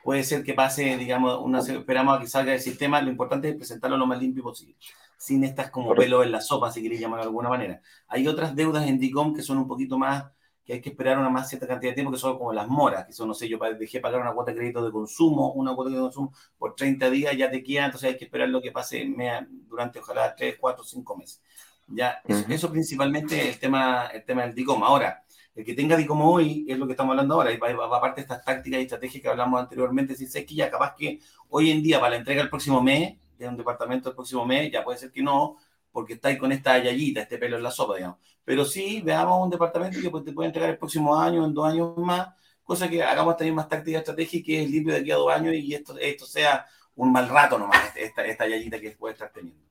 [0.01, 3.55] puede ser que pase, digamos, una, esperamos a que salga del sistema, lo importante es
[3.55, 4.75] presentarlo lo más limpio posible.
[5.19, 7.81] Sin estas como pelos en la sopa, si queréis llamar de alguna manera.
[8.07, 10.23] Hay otras deudas en DICOM que son un poquito más,
[10.63, 13.05] que hay que esperar una más cierta cantidad de tiempo, que son como las moras,
[13.05, 15.91] que son, no sé, yo dejé pagar una cuota de crédito de consumo, una cuota
[15.91, 19.05] de consumo por 30 días, ya te queda, entonces hay que esperar lo que pase
[19.67, 21.41] durante, ojalá, 3, 4, 5 meses.
[21.87, 24.83] Ya, eso, principalmente es el tema, el tema del DICOM.
[24.83, 28.21] Ahora, el que tenga DICOM hoy es lo que estamos hablando ahora, y va, aparte
[28.21, 31.71] de estas tácticas y estrategias que hablamos anteriormente, si sé que ya capaz que hoy
[31.71, 34.83] en día para la entrega el próximo mes, de un departamento el próximo mes, ya
[34.83, 35.57] puede ser que no,
[35.91, 38.17] porque estáis con esta yayita, este pelo en la sopa, digamos.
[38.43, 41.97] Pero sí, veamos un departamento que te puede entregar el próximo año, en dos años
[41.97, 42.29] más,
[42.63, 45.55] cosa que hagamos también más táctica estratégica que es limpio de aquí a dos años
[45.55, 46.65] y esto, esto sea
[46.95, 49.63] un mal rato nomás, esta, esta yayita que puede estar teniendo.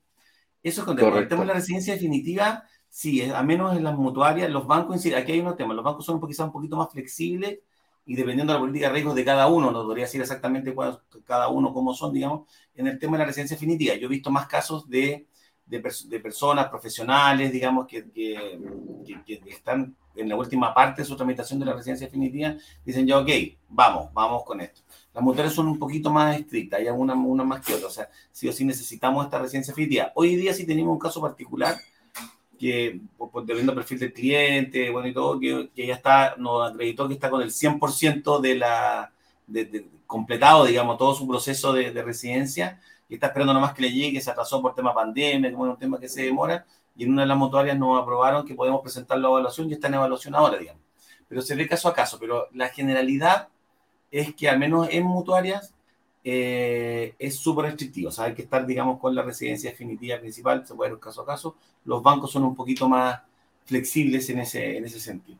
[0.62, 4.50] Eso es con el tema de la residencia definitiva, sí, a menos en las mutuarias,
[4.50, 7.60] los bancos, aquí hay unos temas, los bancos son quizás un poquito más flexibles
[8.08, 10.98] y dependiendo de la política de riesgos de cada uno, no podría decir exactamente cuál,
[11.26, 13.96] cada uno cómo son, digamos, en el tema de la residencia definitiva.
[13.96, 15.26] Yo he visto más casos de,
[15.66, 18.58] de, de personas profesionales, digamos, que, que,
[19.26, 23.18] que, están en la última parte de su tramitación de la residencia definitiva, dicen ya,
[23.18, 23.28] ok,
[23.68, 24.80] vamos, vamos con esto.
[25.12, 28.08] Las mutuarias son un poquito más estrictas, hay algunas una más que otras, o sea,
[28.32, 30.12] sí o sí necesitamos esta residencia definitiva.
[30.14, 31.76] Hoy día sí tenemos un caso particular
[32.58, 36.70] que pues, dependiendo del perfil del cliente, bueno y todo, que, que ya está, nos
[36.70, 39.12] acreditó que está con el 100% de la,
[39.46, 43.92] de, completado, digamos, todo su proceso de, de, residencia y está esperando nomás que le
[43.92, 47.12] llegue, que se atrasó por tema pandemia, bueno, un tema que se demora, y en
[47.12, 50.34] una de las mutuarias nos aprobaron que podemos presentar la evaluación y está en evaluación
[50.34, 50.82] ahora, digamos.
[51.28, 53.48] Pero se ve caso a caso, pero la generalidad
[54.10, 55.74] es que al menos en mutuarias
[56.30, 58.10] eh, es súper restrictivo.
[58.10, 61.22] O sea, hay que estar, digamos, con la residencia definitiva principal, se puede ir caso
[61.22, 61.56] a caso.
[61.86, 63.20] Los bancos son un poquito más
[63.64, 65.38] flexibles en ese, en ese sentido.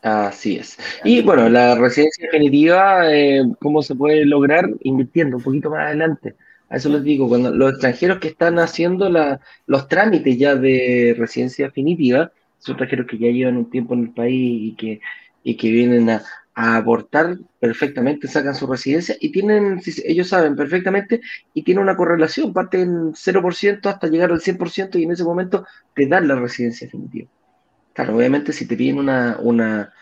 [0.00, 0.78] Así es.
[1.04, 4.70] Y bueno, la residencia definitiva, eh, ¿cómo se puede lograr?
[4.84, 6.34] Invirtiendo un poquito más adelante.
[6.70, 11.14] A eso les digo, cuando los extranjeros que están haciendo la, los trámites ya de
[11.18, 15.00] residencia definitiva, son extranjeros que ya llevan un tiempo en el país y que,
[15.44, 16.22] y que vienen a,
[16.60, 21.22] a abortar perfectamente, sacan su residencia y tienen, ellos saben perfectamente
[21.54, 26.06] y tiene una correlación, parten 0% hasta llegar al 100% y en ese momento te
[26.06, 27.30] dan la residencia definitiva.
[27.94, 29.94] Claro, obviamente si te piden una, una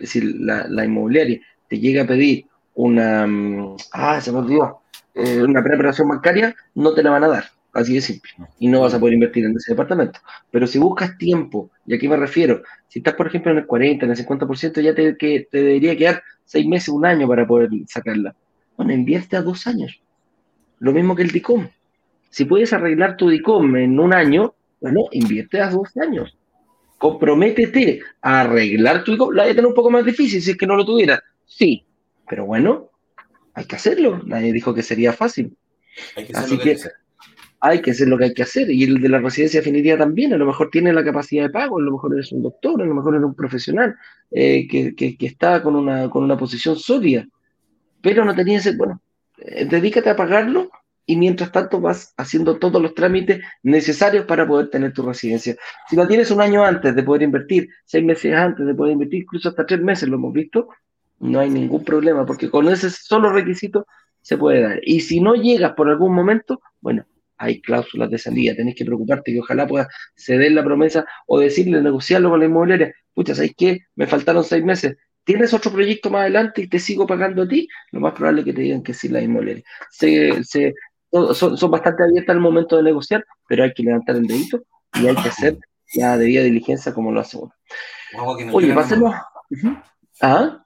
[0.00, 1.38] decir, la, la, inmobiliaria
[1.68, 2.46] te llega a pedir
[2.76, 4.80] una, mm, ah, se me olvidó,
[5.14, 7.44] eh, una preparación bancaria, no te la van a dar.
[7.72, 8.30] Así de simple.
[8.58, 10.20] Y no vas a poder invertir en ese departamento.
[10.50, 14.04] Pero si buscas tiempo, y aquí me refiero, si estás, por ejemplo, en el 40,
[14.04, 17.70] en el 50%, ya te, que, te debería quedar seis meses, un año para poder
[17.86, 18.34] sacarla.
[18.76, 20.00] Bueno, invierte a dos años.
[20.80, 21.68] Lo mismo que el DICOM.
[22.30, 26.36] Si puedes arreglar tu DICOM en un año, bueno, invierte a dos años.
[26.98, 29.34] Comprométete a arreglar tu DICOM.
[29.34, 31.22] La voy a tener un poco más difícil si es que no lo tuviera.
[31.44, 31.84] Sí,
[32.28, 32.90] pero bueno,
[33.54, 34.22] hay que hacerlo.
[34.24, 35.56] Nadie dijo que sería fácil.
[36.16, 36.78] Hay que Así que,
[37.60, 38.70] hay que hacer lo que hay que hacer.
[38.70, 41.78] Y el de la residencia definitiva también, a lo mejor tiene la capacidad de pago,
[41.78, 43.96] a lo mejor es un doctor, a lo mejor es un profesional
[44.30, 47.26] eh, que, que, está con una, con una posición sólida.
[48.02, 49.00] Pero no tenía ese, bueno,
[49.38, 50.70] eh, dedícate a pagarlo
[51.04, 55.56] y mientras tanto vas haciendo todos los trámites necesarios para poder tener tu residencia.
[55.88, 59.22] Si la tienes un año antes de poder invertir, seis meses antes de poder invertir,
[59.22, 60.68] incluso hasta tres meses lo hemos visto,
[61.18, 63.86] no hay ningún problema, porque con ese solo requisito
[64.22, 64.80] se puede dar.
[64.82, 67.04] Y si no llegas por algún momento, bueno,
[67.40, 71.80] hay cláusulas de salida, tenés que preocuparte que ojalá pueda ceder la promesa o decirle,
[71.80, 72.94] negociarlo con la inmobiliaria.
[73.14, 73.78] Pucha, ¿sabes qué?
[73.96, 74.96] Me faltaron seis meses.
[75.24, 77.66] ¿Tienes otro proyecto más adelante y te sigo pagando a ti?
[77.92, 79.64] Lo más probable es que te digan que sí la inmobiliaria.
[79.90, 80.74] Se, se,
[81.10, 84.62] son, son, bastante abiertas al momento de negociar, pero hay que levantar el dedito
[85.00, 85.58] y hay que hacer
[85.94, 87.50] la debida diligencia como lo hacemos.
[88.52, 89.14] Oye, pasemos.
[90.20, 90.62] ¿Ah?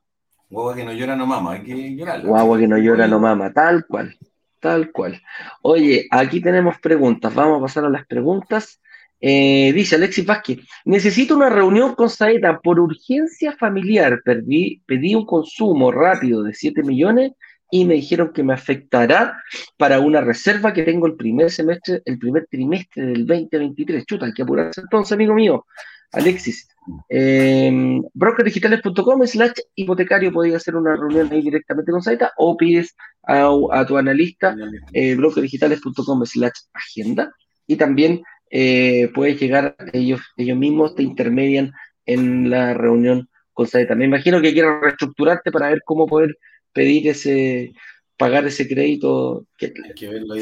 [0.50, 2.20] Guagua que no llora no mama, hay que llorar.
[2.22, 4.16] Guagua que no llora no mama, tal cual.
[4.64, 5.20] Tal cual.
[5.60, 7.34] Oye, aquí tenemos preguntas.
[7.34, 8.80] Vamos a pasar a las preguntas.
[9.20, 14.22] Eh, dice Alexis Vázquez, necesito una reunión con Saeta por urgencia familiar.
[14.24, 17.32] Pedí, un consumo rápido de 7 millones
[17.70, 19.36] y me dijeron que me afectará
[19.76, 24.06] para una reserva que tengo el primer semestre, el primer trimestre del 2023.
[24.06, 25.66] Chuta, hay que apurarse entonces, amigo mío.
[26.14, 26.68] Alexis,
[27.08, 33.84] eh, brokerdigitales.com slash hipotecario podía hacer una reunión ahí directamente con Saita o pides a,
[33.86, 34.54] tu analista
[34.92, 37.32] eh, brokerdigitales.com slash agenda
[37.66, 41.72] y también eh, puedes llegar, ellos, ellos mismos te intermedian
[42.06, 43.94] en la reunión con Saita.
[43.94, 46.36] Me imagino que quieras reestructurarte para ver cómo poder
[46.72, 47.72] pedir ese,
[48.16, 49.72] pagar ese crédito, que,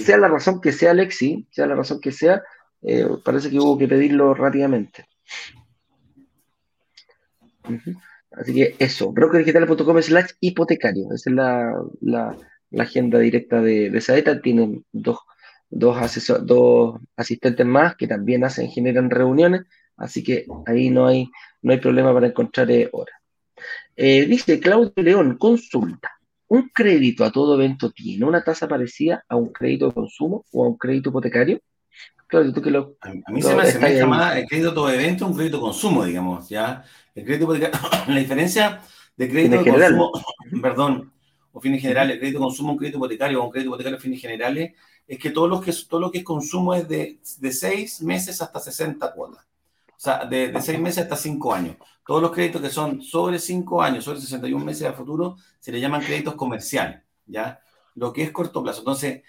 [0.04, 2.42] sea la razón que sea, Alexi, sea la razón que sea,
[2.82, 5.06] eh, parece que hubo que pedirlo rápidamente.
[8.32, 11.12] Así que eso, brokerdigitales.com slash hipotecario.
[11.12, 11.36] Esa es
[12.00, 12.36] la,
[12.78, 14.40] agenda directa de, de Saeta.
[14.40, 15.18] Tienen dos,
[15.70, 15.96] dos,
[16.44, 19.62] dos asistentes más que también hacen, generan reuniones,
[19.96, 21.28] así que ahí no hay,
[21.62, 23.16] no hay problema para encontrar eh, horas.
[23.96, 26.10] Eh, dice Claudio León, consulta.
[26.48, 30.64] ¿Un crédito a todo evento tiene una tasa parecida a un crédito de consumo o
[30.64, 31.60] a un crédito hipotecario?
[32.32, 32.96] Claudio, tú que lo.
[33.02, 36.48] A mí se me asemeja más el crédito a todo evento un crédito consumo, digamos,
[36.48, 36.82] ¿ya?
[37.14, 37.52] El crédito
[38.08, 38.80] la diferencia
[39.14, 40.12] de crédito de consumo,
[40.62, 41.12] perdón,
[41.52, 44.72] o fines generales, crédito de consumo, un crédito hipotecario o un crédito hipotecario fines generales,
[45.06, 48.40] es que todo lo que, todo lo que es consumo es de, de 6 meses
[48.40, 49.44] hasta 60 cuotas.
[49.88, 51.76] O sea, de, de 6 meses hasta 5 años.
[52.06, 55.80] Todos los créditos que son sobre 5 años, sobre 61 meses a futuro, se le
[55.80, 57.60] llaman créditos comerciales, ¿ya?
[57.94, 58.78] Lo que es corto plazo.
[58.78, 59.20] Entonces,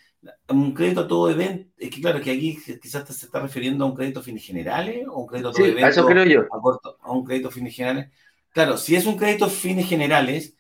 [0.50, 3.88] un crédito a todo evento, es que claro, que aquí quizás se está refiriendo a
[3.88, 5.86] un crédito a fines generales o un crédito a todo evento.
[5.86, 6.42] A eso creo yo.
[6.52, 8.12] A, corto, a un crédito a fines generales.
[8.52, 10.56] Claro, si es un crédito a fines generales,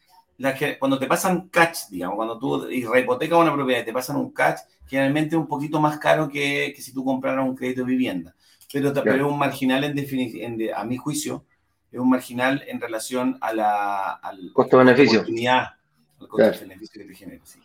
[0.58, 4.32] que, cuando te pasan catch, digamos, cuando tú rehipotecas una propiedad y te pasan un
[4.32, 7.88] catch, generalmente es un poquito más caro que, que si tú compraras un crédito de
[7.88, 8.36] vivienda.
[8.72, 11.46] Pero, pero es un marginal en, definición, a mi juicio,
[11.92, 15.20] es un marginal en relación a la, al costo-beneficio.
[15.22, 17.46] Al costo-beneficio que te genera.
[17.46, 17.60] Sí.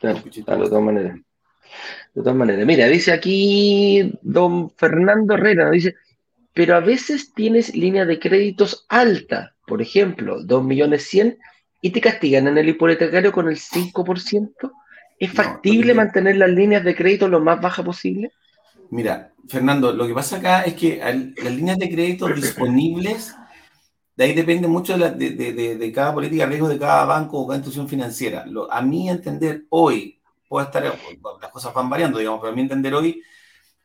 [0.00, 1.20] Claro, de todas maneras.
[2.14, 2.66] De todas maneras.
[2.66, 5.94] Mira, dice aquí don Fernando Herrera, dice,
[6.52, 11.38] pero a veces tienes línea de créditos alta, por ejemplo, 2 millones 100,
[11.82, 14.72] y te castigan en el hipotecario con el 5%.
[15.18, 18.32] ¿Es factible mantener las líneas de crédito lo más baja posible?
[18.90, 23.34] Mira, Fernando, lo que pasa acá es que las líneas de crédito disponibles
[24.20, 27.88] de ahí depende mucho de, cada política de riesgo de cada banco o cada institución
[27.88, 28.44] financiera.
[28.70, 30.19] a mí entender hoy,
[30.50, 33.22] puede estar, las cosas van variando, digamos, pero a mí entender hoy,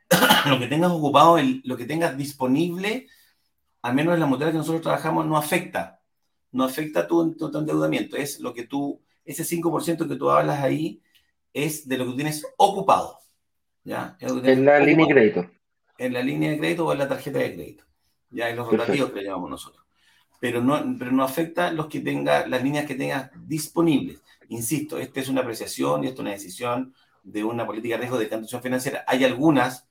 [0.50, 3.06] lo que tengas ocupado, lo que tengas disponible,
[3.84, 6.02] al menos en la moneda que nosotros trabajamos, no afecta.
[6.52, 8.18] No afecta tu, tu, endeudamiento.
[8.18, 11.04] Es lo que tú, ese 5% que tú hablas ahí,
[11.54, 13.20] es de lo que tú tienes ocupado.
[13.84, 14.18] ¿ya?
[14.20, 15.52] en la línea de crédito.
[16.00, 17.84] En la línea de crédito o en la tarjeta de crédito.
[18.32, 19.86] Ya en los rotativos que le llamamos nosotros
[20.40, 24.22] pero no, pero no afecta los que tenga, las líneas que tengas disponibles.
[24.50, 26.94] Insisto, esta es una apreciación y esta es una decisión
[27.24, 29.04] de una política de riesgo de condición financiera.
[29.08, 29.88] Hay algunas,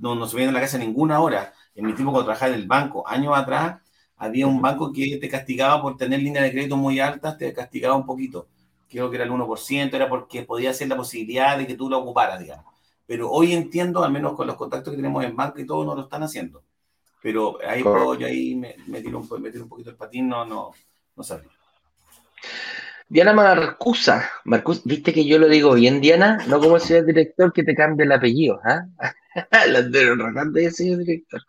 [0.00, 1.52] no, no se viene en la casa ninguna hora.
[1.74, 3.80] En mi tiempo cuando trabajaba en el banco, años atrás,
[4.16, 7.96] había un banco que te castigaba por tener líneas de crédito muy altas, te castigaba
[7.96, 8.48] un poquito.
[8.88, 11.98] Creo que era el 1%, era porque podía ser la posibilidad de que tú lo
[11.98, 12.66] ocuparas, digamos.
[13.06, 15.94] Pero hoy entiendo, al menos con los contactos que tenemos en banco y todo, no
[15.94, 16.62] lo están haciendo.
[17.22, 20.70] Pero ahí yo ahí me, me, tiro un, un, poquito el patín, no, no,
[21.16, 21.50] no sabría.
[23.10, 27.52] Diana Marcusa, Marcus, viste que yo lo digo bien, Diana, no como el señor director
[27.52, 28.86] que te cambie el apellido, ¿ah?
[30.52, 31.42] de señor director.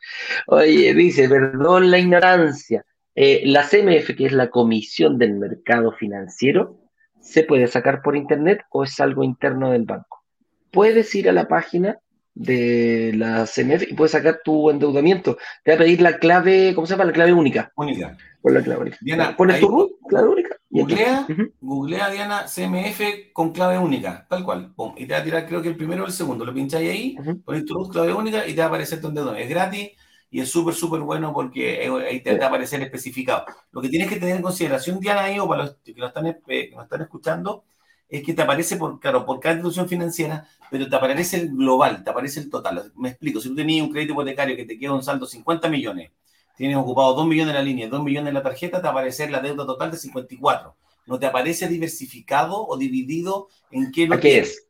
[0.48, 2.84] Oye, dice, perdón la ignorancia.
[3.14, 6.80] Eh, la CMF, que es la Comisión del Mercado Financiero,
[7.20, 10.24] ¿se puede sacar por internet o es algo interno del banco?
[10.72, 12.00] Puedes ir a la página
[12.34, 15.38] de la CMF y puedes sacar tu endeudamiento.
[15.64, 17.06] Te va a pedir la clave, ¿cómo se llama?
[17.06, 17.72] La clave única.
[17.76, 18.18] Única.
[18.42, 18.98] Pon la clave única.
[19.02, 20.58] Diana, Pones tu root, clave única.
[20.70, 21.28] Googlea,
[21.60, 24.74] googlea, Diana CMF con clave única, tal cual.
[24.96, 26.46] y te va a tirar, creo que el primero o el segundo.
[26.46, 29.44] Lo pincháis ahí, pones tu root, clave única y te va a aparecer tu endeudamiento.
[29.44, 29.92] Es gratis
[30.30, 33.46] y es súper, súper bueno porque ahí te, va a aparecer especificado.
[33.72, 36.26] Lo que tienes que tener en consideración, Diana, ahí, o para los que nos están,
[36.28, 37.66] eh, que nos están escuchando,
[38.08, 42.04] es que te aparece por, claro, por cada institución financiera, pero te aparece el global,
[42.04, 42.92] te aparece el total.
[42.96, 46.12] Me explico, si tú tenías un crédito hipotecario que te queda un saldo 50 millones,
[46.56, 48.92] tienes ocupado 2 millones en la línea, 2 millones en la tarjeta, te va a
[48.92, 50.76] aparecer la deuda total de 54.
[51.08, 54.68] No te aparece diversificado o dividido en qué lo que es.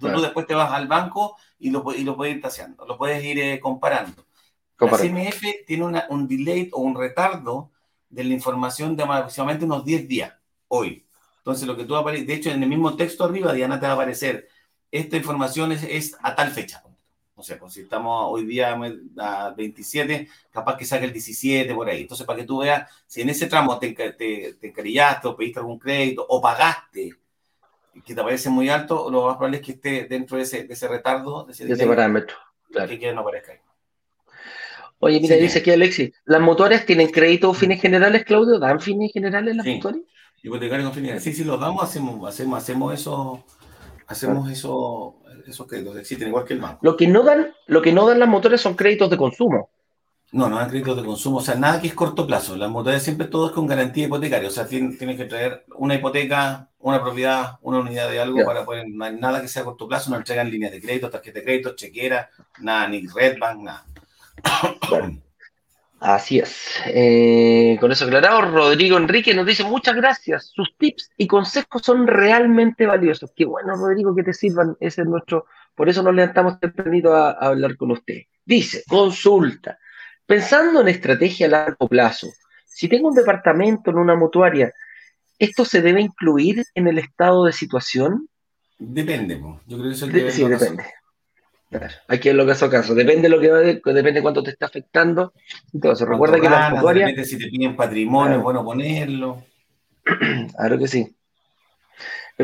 [0.00, 3.24] tú, después te vas al banco y lo, y lo puedes ir taseando, lo puedes
[3.24, 4.26] ir eh, comparando.
[4.78, 7.70] La CMF tiene una, un delay o un retardo
[8.08, 10.32] de la información de aproximadamente unos 10 días
[10.68, 11.06] hoy.
[11.38, 13.92] Entonces, lo que tú aparece, de hecho, en el mismo texto arriba, Diana, te va
[13.92, 14.48] a aparecer,
[14.90, 16.82] esta información es, a tal fecha.
[17.44, 18.74] O sea, pues si estamos hoy día
[19.18, 22.00] a 27, capaz que saque el 17 por ahí.
[22.00, 25.60] Entonces, para que tú veas, si en ese tramo te, te, te encarillaste o pediste
[25.60, 27.12] algún crédito o pagaste,
[28.02, 30.72] que te parece muy alto, lo más probable es que esté dentro de ese, de
[30.72, 32.34] ese retardo, de ese, parámetro.
[32.70, 32.98] Claro.
[32.98, 33.58] Que no aparezca ahí.
[35.00, 38.58] Oye, mira, dice aquí Alexis, ¿las motores tienen crédito o fines generales, Claudio?
[38.58, 40.00] ¿Dan fines generales las motores?
[40.42, 41.22] Hipotecario con fines.
[41.22, 43.44] Sí, sí, los damos, hacemos, hacemos, hacemos eso,
[44.06, 46.78] hacemos eso, esos créditos, existen igual que el banco.
[46.82, 49.70] Lo que no dan, lo que no dan las motores son créditos de consumo.
[50.32, 52.56] No, no dan créditos de consumo, o sea, nada que es corto plazo.
[52.56, 56.70] Las motores siempre todo es con garantía hipotecaria, o sea, tienes, que traer una hipoteca,
[56.80, 59.86] una propiedad, una unidad de algo para poder, no hay nada que sea a corto
[59.86, 62.30] plazo, no entregan líneas de crédito, tarjeta de crédito, chequera,
[62.60, 63.86] nada, ni Redbank, nada.
[66.04, 66.68] Así es.
[66.84, 70.50] Eh, con eso aclarado, Rodrigo Enrique nos dice muchas gracias.
[70.52, 73.32] Sus tips y consejos son realmente valiosos.
[73.34, 74.76] Qué bueno, Rodrigo, que te sirvan.
[74.80, 75.46] Ese es nuestro.
[75.74, 78.18] Por eso nos levantamos tempranito a, a hablar con usted.
[78.44, 79.78] Dice, consulta.
[80.26, 82.28] Pensando en estrategia a largo plazo,
[82.66, 84.74] si tengo un departamento en una mutuaria,
[85.38, 88.28] ¿esto se debe incluir en el estado de situación?
[88.78, 90.84] Depende, yo creo que eso de, Sí, depende.
[92.08, 92.94] Aquí es lo que hace caso.
[92.94, 95.32] Depende lo que va depende cuánto te está afectando.
[95.72, 97.08] Entonces, recuerda que las mutuarias.
[97.08, 99.44] Depende si te piden patrimonio, es bueno ponerlo.
[100.56, 101.16] Claro que sí.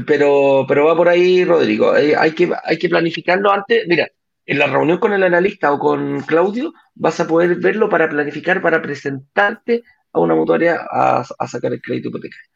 [0.06, 1.96] Pero, pero va por ahí, Rodrigo.
[1.96, 3.86] Eh, hay, que, hay que planificarlo antes.
[3.88, 4.08] Mira,
[4.46, 8.62] en la reunión con el analista o con Claudio, vas a poder verlo para planificar,
[8.62, 12.49] para presentarte a una mutuaria a, a sacar el crédito hipotecario.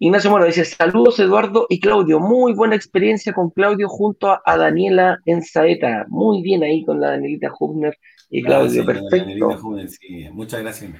[0.00, 5.18] Ignacio Moro dice, saludos Eduardo y Claudio, muy buena experiencia con Claudio junto a, Daniela
[5.24, 7.98] en Saeta, muy bien ahí con la Danielita Hubner
[8.30, 9.58] y Claudio, perfecto.
[10.32, 10.92] Muchas gracias.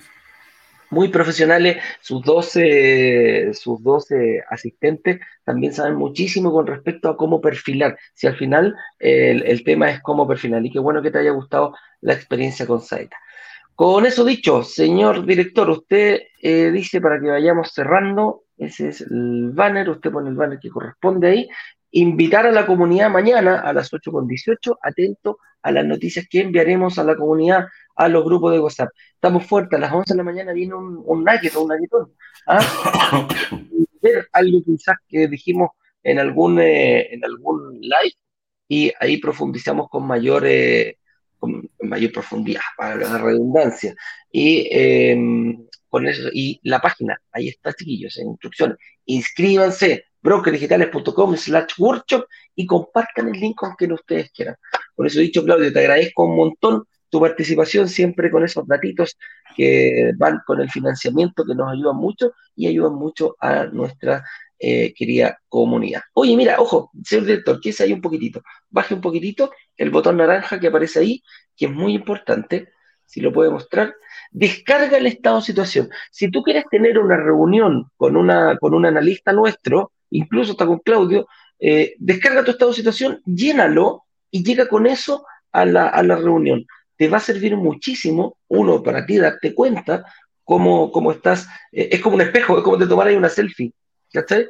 [0.91, 7.97] Muy profesionales, sus 12, sus 12 asistentes también saben muchísimo con respecto a cómo perfilar,
[8.15, 11.31] si al final el, el tema es cómo perfilar, y qué bueno que te haya
[11.31, 13.17] gustado la experiencia con Saeta.
[13.77, 19.51] Con eso dicho, señor director, usted eh, dice para que vayamos cerrando, ese es el
[19.53, 21.49] banner, usted pone el banner que corresponde ahí,
[21.91, 27.05] invitar a la comunidad mañana a las 8.18, atento a las noticias que enviaremos a
[27.05, 28.91] la comunidad, a los grupos de WhatsApp.
[29.15, 32.13] Estamos fuertes, a las 11 de la mañana viene un, un nugget o un nuggetón.
[32.47, 33.29] ¿ah?
[34.33, 35.71] algo quizás que dijimos
[36.03, 38.15] en algún, eh, en algún live
[38.69, 40.45] y ahí profundizamos con mayor...
[40.47, 40.99] Eh,
[41.39, 43.95] con mayor profundidad, para la redundancia.
[44.31, 48.77] Y em, con eso, y la página, ahí está, chiquillos, en instrucciones.
[49.07, 52.25] Inscríbanse, brokerdigitales.com slash workshop
[52.55, 54.57] y compartan el link con quien ustedes quieran.
[54.95, 59.17] Por eso dicho, Claudio, te agradezco un montón tu participación siempre con esos datitos
[59.57, 64.25] que van con el financiamiento que nos ayudan mucho y ayudan mucho a nuestra
[64.59, 66.03] eh, querida comunidad.
[66.15, 68.43] Oye, mira, ojo, señor director, que es ahí un poquitito.
[68.69, 71.23] Baje un poquitito el botón naranja que aparece ahí,
[71.57, 72.69] que es muy importante,
[73.07, 73.95] si lo puede mostrar.
[74.31, 75.89] Descarga el estado situación.
[76.11, 80.81] Si tú quieres tener una reunión con, una, con un analista nuestro, incluso está con
[80.81, 81.27] Claudio,
[81.59, 86.67] eh, descarga tu estado situación, llénalo y llega con eso a la, reunión.
[86.97, 90.05] Te va a servir muchísimo, uno, para ti darte cuenta
[90.45, 91.49] cómo, cómo estás.
[91.73, 93.73] Eh, es como un espejo, es como te tomar ahí una selfie
[94.13, 94.49] ¿cachai?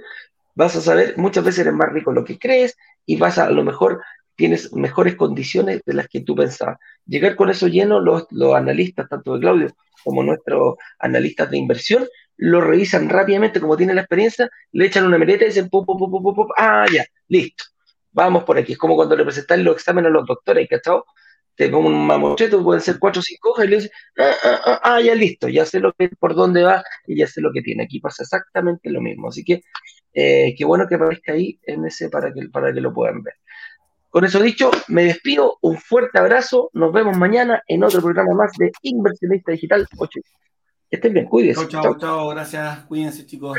[0.55, 2.77] Vas a saber, muchas veces eres más rico de lo que crees
[3.07, 4.03] y vas a, a lo mejor
[4.39, 6.79] tienes mejores condiciones de las que tú pensabas.
[7.05, 9.71] Llegar con eso lleno, los, analistas, tanto de Claudio
[10.05, 15.19] como nuestros analistas de inversión, lo revisan rápidamente, como tienen la experiencia, le echan una
[15.19, 17.65] mereta y dicen, pum, pum, pum, pum, ah, ya, listo,
[18.13, 18.73] vamos por aquí.
[18.73, 21.01] Es como cuando le presentan los exámenes a los doctores, ¿cachai?
[21.59, 24.81] te pongo un mamocheto, pueden ser cuatro o cinco y le dices, ah, ah, ah,
[24.85, 27.63] ah, ya listo, ya sé lo que, por dónde va y ya sé lo que
[27.63, 27.83] tiene.
[27.83, 29.29] Aquí pasa exactamente lo mismo.
[29.29, 29.63] Así que
[30.15, 33.35] eh, qué bueno que aparezca ahí en ese para que, para que lo puedan ver.
[34.11, 38.53] Con eso dicho, me despido, un fuerte abrazo, nos vemos mañana en otro programa más
[38.59, 40.21] de Inversionista Digital 8.
[40.91, 41.69] estén bien, cuídense.
[41.69, 43.59] Chao, chao, chao, gracias, cuídense chicos.